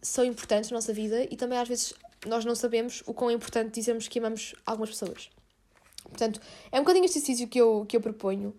são 0.00 0.24
importantes 0.24 0.70
na 0.70 0.76
nossa 0.76 0.92
vida 0.92 1.24
e 1.24 1.36
também 1.36 1.58
às 1.58 1.68
vezes 1.68 1.94
nós 2.26 2.44
não 2.44 2.54
sabemos 2.54 3.02
o 3.06 3.14
quão 3.14 3.30
importante 3.30 3.74
dizermos 3.74 4.08
que 4.08 4.18
amamos 4.18 4.54
algumas 4.66 4.90
pessoas. 4.90 5.30
Portanto, 6.02 6.40
é 6.70 6.78
um 6.78 6.82
bocadinho 6.82 7.04
este 7.04 7.18
exercício 7.18 7.48
que 7.48 7.60
eu, 7.60 7.84
que 7.88 7.96
eu 7.96 8.00
proponho 8.00 8.54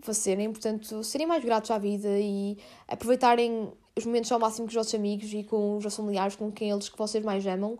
fazerem, 0.00 0.50
portanto, 0.50 1.02
serem 1.02 1.26
mais 1.26 1.44
gratos 1.44 1.70
à 1.70 1.78
vida 1.78 2.18
e 2.18 2.58
aproveitarem 2.88 3.72
os 3.96 4.04
momentos 4.04 4.30
ao 4.30 4.38
máximo 4.38 4.66
com 4.66 4.68
os 4.68 4.74
vossos 4.74 4.94
amigos 4.94 5.32
e 5.32 5.42
com 5.42 5.76
os 5.76 5.84
vossos 5.84 5.96
familiares, 5.96 6.36
com 6.36 6.50
quem 6.52 6.70
eles 6.70 6.88
que 6.88 6.98
vocês 6.98 7.24
mais 7.24 7.46
amam 7.46 7.78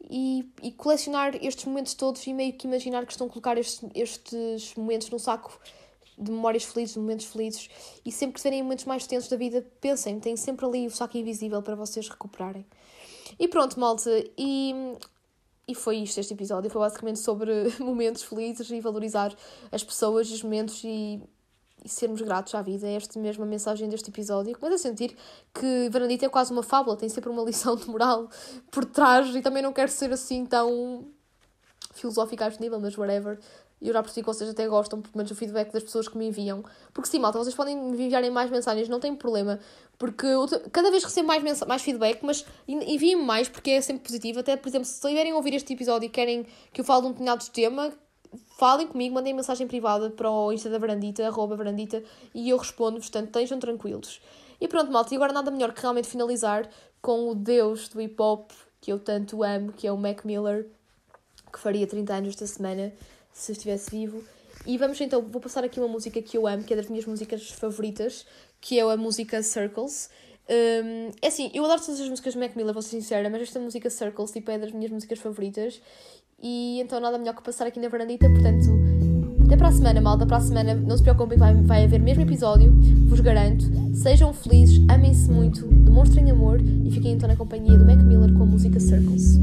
e, 0.00 0.50
e 0.62 0.72
colecionar 0.72 1.36
estes 1.42 1.64
momentos 1.64 1.94
todos 1.94 2.26
e 2.26 2.32
meio 2.32 2.52
que 2.52 2.66
imaginar 2.66 3.04
que 3.04 3.12
estão 3.12 3.26
a 3.26 3.30
colocar 3.30 3.58
estes, 3.58 3.88
estes 3.94 4.74
momentos 4.74 5.10
num 5.10 5.18
saco 5.18 5.58
de 6.16 6.30
memórias 6.30 6.64
felizes, 6.64 6.94
de 6.94 7.00
momentos 7.00 7.26
felizes. 7.26 7.68
E 8.04 8.10
sempre 8.10 8.34
que 8.34 8.40
tiverem 8.40 8.62
momentos 8.62 8.84
mais 8.84 9.06
tensos 9.06 9.28
da 9.28 9.36
vida, 9.36 9.64
pensem, 9.80 10.18
têm 10.18 10.36
sempre 10.36 10.66
ali 10.66 10.86
o 10.86 10.90
saco 10.90 11.16
invisível 11.16 11.62
para 11.62 11.74
vocês 11.74 12.08
recuperarem. 12.08 12.66
E 13.38 13.48
pronto, 13.48 13.78
malta, 13.78 14.10
e, 14.36 14.96
e 15.66 15.74
foi 15.74 15.98
isto 15.98 16.18
este 16.18 16.34
episódio. 16.34 16.70
Foi 16.70 16.80
basicamente 16.80 17.18
sobre 17.18 17.52
momentos 17.80 18.22
felizes 18.22 18.70
e 18.70 18.80
valorizar 18.80 19.34
as 19.72 19.82
pessoas, 19.82 20.30
os 20.30 20.42
momentos 20.42 20.82
e, 20.84 21.20
e 21.84 21.88
sermos 21.88 22.20
gratos 22.22 22.54
à 22.54 22.62
vida. 22.62 22.86
É 22.86 22.94
esta 22.94 23.18
mesma 23.18 23.44
mensagem 23.44 23.88
deste 23.88 24.10
episódio. 24.10 24.58
Começo 24.58 24.86
a 24.86 24.90
sentir 24.90 25.16
que 25.52 25.88
Varandita 25.90 26.26
é 26.26 26.28
quase 26.28 26.52
uma 26.52 26.62
fábula, 26.62 26.96
tem 26.96 27.08
sempre 27.08 27.30
uma 27.30 27.42
lição 27.48 27.76
de 27.76 27.88
moral 27.88 28.28
por 28.70 28.84
trás 28.84 29.34
e 29.34 29.42
também 29.42 29.62
não 29.62 29.72
quero 29.72 29.90
ser 29.90 30.12
assim 30.12 30.46
tão 30.46 31.06
filosófica 31.92 32.44
a 32.44 32.48
este 32.48 32.60
nível, 32.60 32.80
mas 32.80 32.96
whatever. 32.96 33.38
E 33.80 33.88
eu 33.88 33.92
já 33.92 34.02
percebi 34.02 34.22
que 34.22 34.26
vocês 34.26 34.50
até 34.50 34.66
gostam, 34.66 35.00
pelo 35.00 35.16
menos 35.16 35.30
o 35.30 35.34
feedback 35.34 35.72
das 35.72 35.82
pessoas 35.82 36.08
que 36.08 36.18
me 36.18 36.26
enviam. 36.26 36.64
Porque 36.92 37.08
sim, 37.08 37.18
malta, 37.18 37.38
vocês 37.38 37.54
podem 37.54 37.76
me 37.76 37.92
enviarem 37.92 38.30
mais 38.30 38.50
mensagens, 38.50 38.88
não 38.88 38.98
tem 38.98 39.14
problema. 39.14 39.60
Porque 39.96 40.26
cada 40.72 40.90
vez 40.90 41.04
recebo 41.04 41.28
mais, 41.28 41.62
mais 41.64 41.82
feedback, 41.82 42.22
mas 42.22 42.44
enviem-me 42.66 43.22
mais 43.22 43.48
porque 43.48 43.70
é 43.70 43.80
sempre 43.80 44.02
positivo. 44.02 44.40
Até, 44.40 44.56
por 44.56 44.68
exemplo, 44.68 44.86
se 44.86 44.94
estiverem 44.94 45.32
a 45.32 45.36
ouvir 45.36 45.54
este 45.54 45.72
episódio 45.72 46.06
e 46.06 46.10
querem 46.10 46.46
que 46.72 46.80
eu 46.80 46.84
fale 46.84 47.02
de 47.02 47.06
um 47.06 47.10
determinado 47.10 47.44
tema, 47.50 47.92
falem 48.58 48.88
comigo, 48.88 49.14
mandem 49.14 49.32
mensagem 49.32 49.66
privada 49.66 50.10
para 50.10 50.30
o 50.30 50.52
Insta 50.52 50.68
da 50.68 50.78
Verandita, 50.78 51.26
arroba 51.26 51.56
Verandita, 51.56 52.02
e 52.34 52.50
eu 52.50 52.56
respondo-vos, 52.56 53.08
portanto, 53.08 53.26
estejam 53.26 53.58
tranquilos. 53.58 54.20
E 54.60 54.66
pronto, 54.66 54.90
malta, 54.90 55.14
e 55.14 55.16
agora 55.16 55.32
nada 55.32 55.50
melhor 55.50 55.72
que 55.72 55.80
realmente 55.80 56.08
finalizar 56.08 56.68
com 57.00 57.30
o 57.30 57.34
deus 57.34 57.88
do 57.88 58.00
hip 58.00 58.20
hop 58.20 58.50
que 58.80 58.92
eu 58.92 58.98
tanto 58.98 59.42
amo, 59.42 59.72
que 59.72 59.86
é 59.86 59.92
o 59.92 59.96
Mac 59.96 60.24
Miller, 60.24 60.68
que 61.52 61.58
faria 61.58 61.86
30 61.86 62.14
anos 62.14 62.28
esta 62.30 62.46
semana 62.46 62.92
se 63.38 63.52
estivesse 63.52 63.90
vivo. 63.90 64.22
E 64.66 64.76
vamos 64.76 65.00
então, 65.00 65.22
vou 65.22 65.40
passar 65.40 65.64
aqui 65.64 65.78
uma 65.78 65.88
música 65.88 66.20
que 66.20 66.36
eu 66.36 66.46
amo, 66.46 66.64
que 66.64 66.72
é 66.72 66.76
das 66.76 66.88
minhas 66.88 67.06
músicas 67.06 67.48
favoritas, 67.50 68.26
que 68.60 68.78
é 68.78 68.82
a 68.82 68.96
música 68.96 69.42
Circles. 69.42 70.10
Um, 70.50 71.10
é 71.22 71.28
assim, 71.28 71.50
eu 71.54 71.64
adoro 71.64 71.80
todas 71.80 72.00
as 72.00 72.08
músicas 72.08 72.32
de 72.32 72.38
Mac 72.38 72.56
Miller, 72.56 72.72
vou 72.72 72.82
ser 72.82 73.00
sincera, 73.00 73.28
mas 73.30 73.42
esta 73.42 73.60
música 73.60 73.88
Circles 73.88 74.30
tipo, 74.30 74.50
é 74.50 74.58
das 74.58 74.72
minhas 74.72 74.90
músicas 74.90 75.18
favoritas. 75.18 75.80
E 76.40 76.80
então 76.80 77.00
nada 77.00 77.18
melhor 77.18 77.34
que 77.34 77.42
passar 77.42 77.66
aqui 77.66 77.80
na 77.80 77.88
varandita, 77.88 78.28
portanto, 78.28 78.66
até 79.44 79.56
para 79.56 79.68
a 79.68 79.72
semana, 79.72 80.00
malta. 80.00 80.26
Para 80.26 80.36
a 80.36 80.40
semana, 80.40 80.74
não 80.74 80.96
se 80.96 81.02
preocupem, 81.02 81.38
vai, 81.38 81.54
vai 81.54 81.84
haver 81.84 82.00
mesmo 82.00 82.22
episódio, 82.22 82.72
vos 83.08 83.20
garanto. 83.20 83.64
Sejam 83.94 84.32
felizes, 84.34 84.84
amem-se 84.88 85.30
muito, 85.30 85.66
demonstrem 85.66 86.30
amor 86.30 86.60
e 86.60 86.90
fiquem 86.90 87.12
então 87.12 87.28
na 87.28 87.36
companhia 87.36 87.78
do 87.78 87.86
Mac 87.86 87.98
Miller 88.02 88.32
com 88.34 88.42
a 88.42 88.46
música 88.46 88.78
Circles. 88.78 89.38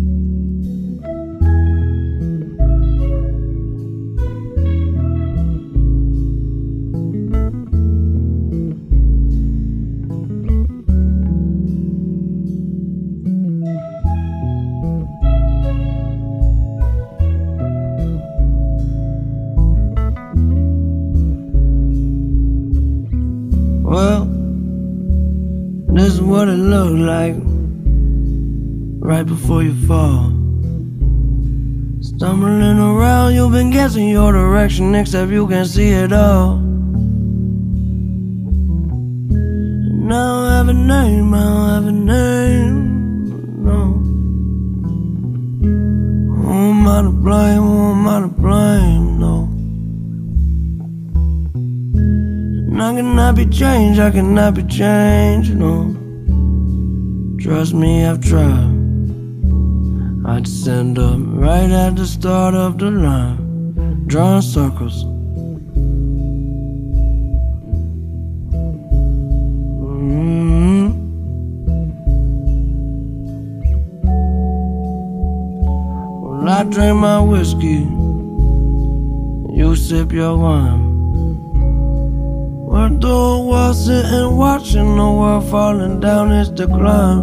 Like 27.06 27.36
right 29.06 29.26
before 29.26 29.62
you 29.62 29.74
fall. 29.88 30.32
Stumbling 32.02 32.80
around, 32.80 33.36
you've 33.36 33.52
been 33.52 33.70
guessing 33.70 34.10
your 34.10 34.32
direction, 34.32 34.96
except 34.96 35.32
you 35.32 35.48
can 35.48 35.66
see 35.66 35.90
it 35.90 36.12
all. 36.12 36.58
Now 40.08 40.46
I 40.46 40.58
have 40.58 40.70
a 40.70 40.74
name, 40.74 41.34
I 41.34 41.44
don't 41.44 41.70
have 41.70 41.86
a 41.88 41.92
name, 41.92 43.64
no. 43.64 43.80
Who 46.36 46.54
am 46.54 46.88
I 46.88 47.02
to 47.02 47.10
blame? 47.10 47.62
Who 47.62 47.92
am 47.92 48.08
I 48.08 48.20
to 48.22 48.28
blame? 48.28 49.20
No. 49.20 49.50
And 52.72 52.82
I 52.82 52.96
cannot 52.96 53.36
be 53.36 53.46
changed, 53.46 54.00
I 54.00 54.12
cannot 54.12 54.54
be 54.56 54.64
changed, 54.64 55.56
no. 55.56 56.05
Trust 57.46 57.76
me, 57.76 58.04
I've 58.04 58.22
tried. 58.22 58.74
I'd 60.26 60.48
stand 60.48 60.98
up 60.98 61.20
right 61.20 61.70
at 61.70 61.96
the 61.96 62.08
start 62.08 62.56
of 62.56 62.80
the 62.80 62.90
line, 62.90 64.08
drawing 64.08 64.42
circles. 64.42 65.04
Mm-hmm. 69.84 70.90
Well, 76.24 76.50
I 76.50 76.64
drink 76.64 76.98
my 76.98 77.20
whiskey, 77.20 77.86
you 79.56 79.76
sip 79.76 80.12
your 80.12 80.36
wine. 80.36 80.85
We're 82.86 83.00
through 83.00 83.40
while 83.50 83.74
sitting 83.74 84.38
watching 84.38 84.96
the 84.96 85.10
world 85.20 85.50
falling 85.50 86.00
down 86.00 86.32
its 86.32 86.52
decline. 86.52 87.22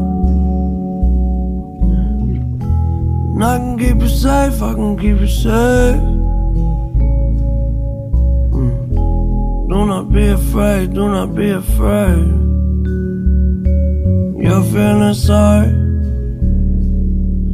And 3.35 3.45
I 3.45 3.59
can 3.59 3.79
keep 3.79 4.03
you 4.03 4.09
safe, 4.09 4.61
I 4.61 4.75
can 4.75 4.97
keep 4.99 5.21
you 5.21 5.29
safe. 5.29 6.03
Mm. 8.51 8.89
Do 9.69 9.87
not 9.87 10.13
be 10.13 10.27
afraid, 10.31 10.95
do 10.95 11.09
not 11.09 11.33
be 11.37 11.51
afraid. 11.51 12.27
You're 14.43 14.65
feeling 14.65 15.15
sorry, 15.15 15.69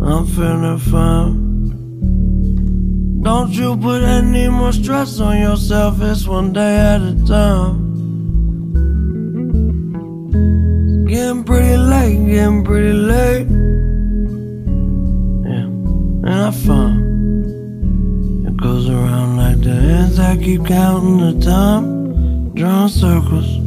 I'm 0.01 0.27
feeling 0.27 0.79
fine. 0.79 1.37
Don't 3.21 3.53
you 3.53 3.77
put 3.77 4.03
any 4.03 4.49
more 4.49 4.73
stress 4.73 5.21
on 5.21 5.39
yourself, 5.39 6.01
it's 6.01 6.27
one 6.27 6.55
day 6.55 6.79
at 6.79 7.03
a 7.03 7.15
time. 7.27 7.88
Getting 12.29 12.63
pretty 12.63 12.93
late. 12.93 13.49
Yeah, 15.49 15.69
and 16.29 16.29
I 16.29 16.51
find 16.51 18.47
it 18.47 18.57
goes 18.57 18.89
around 18.89 19.39
like 19.39 19.61
the 19.63 19.75
hands. 19.75 20.19
I 20.19 20.37
keep 20.37 20.67
counting 20.67 21.19
the 21.19 21.45
time, 21.45 22.55
drawing 22.55 22.89
circles. 22.89 23.58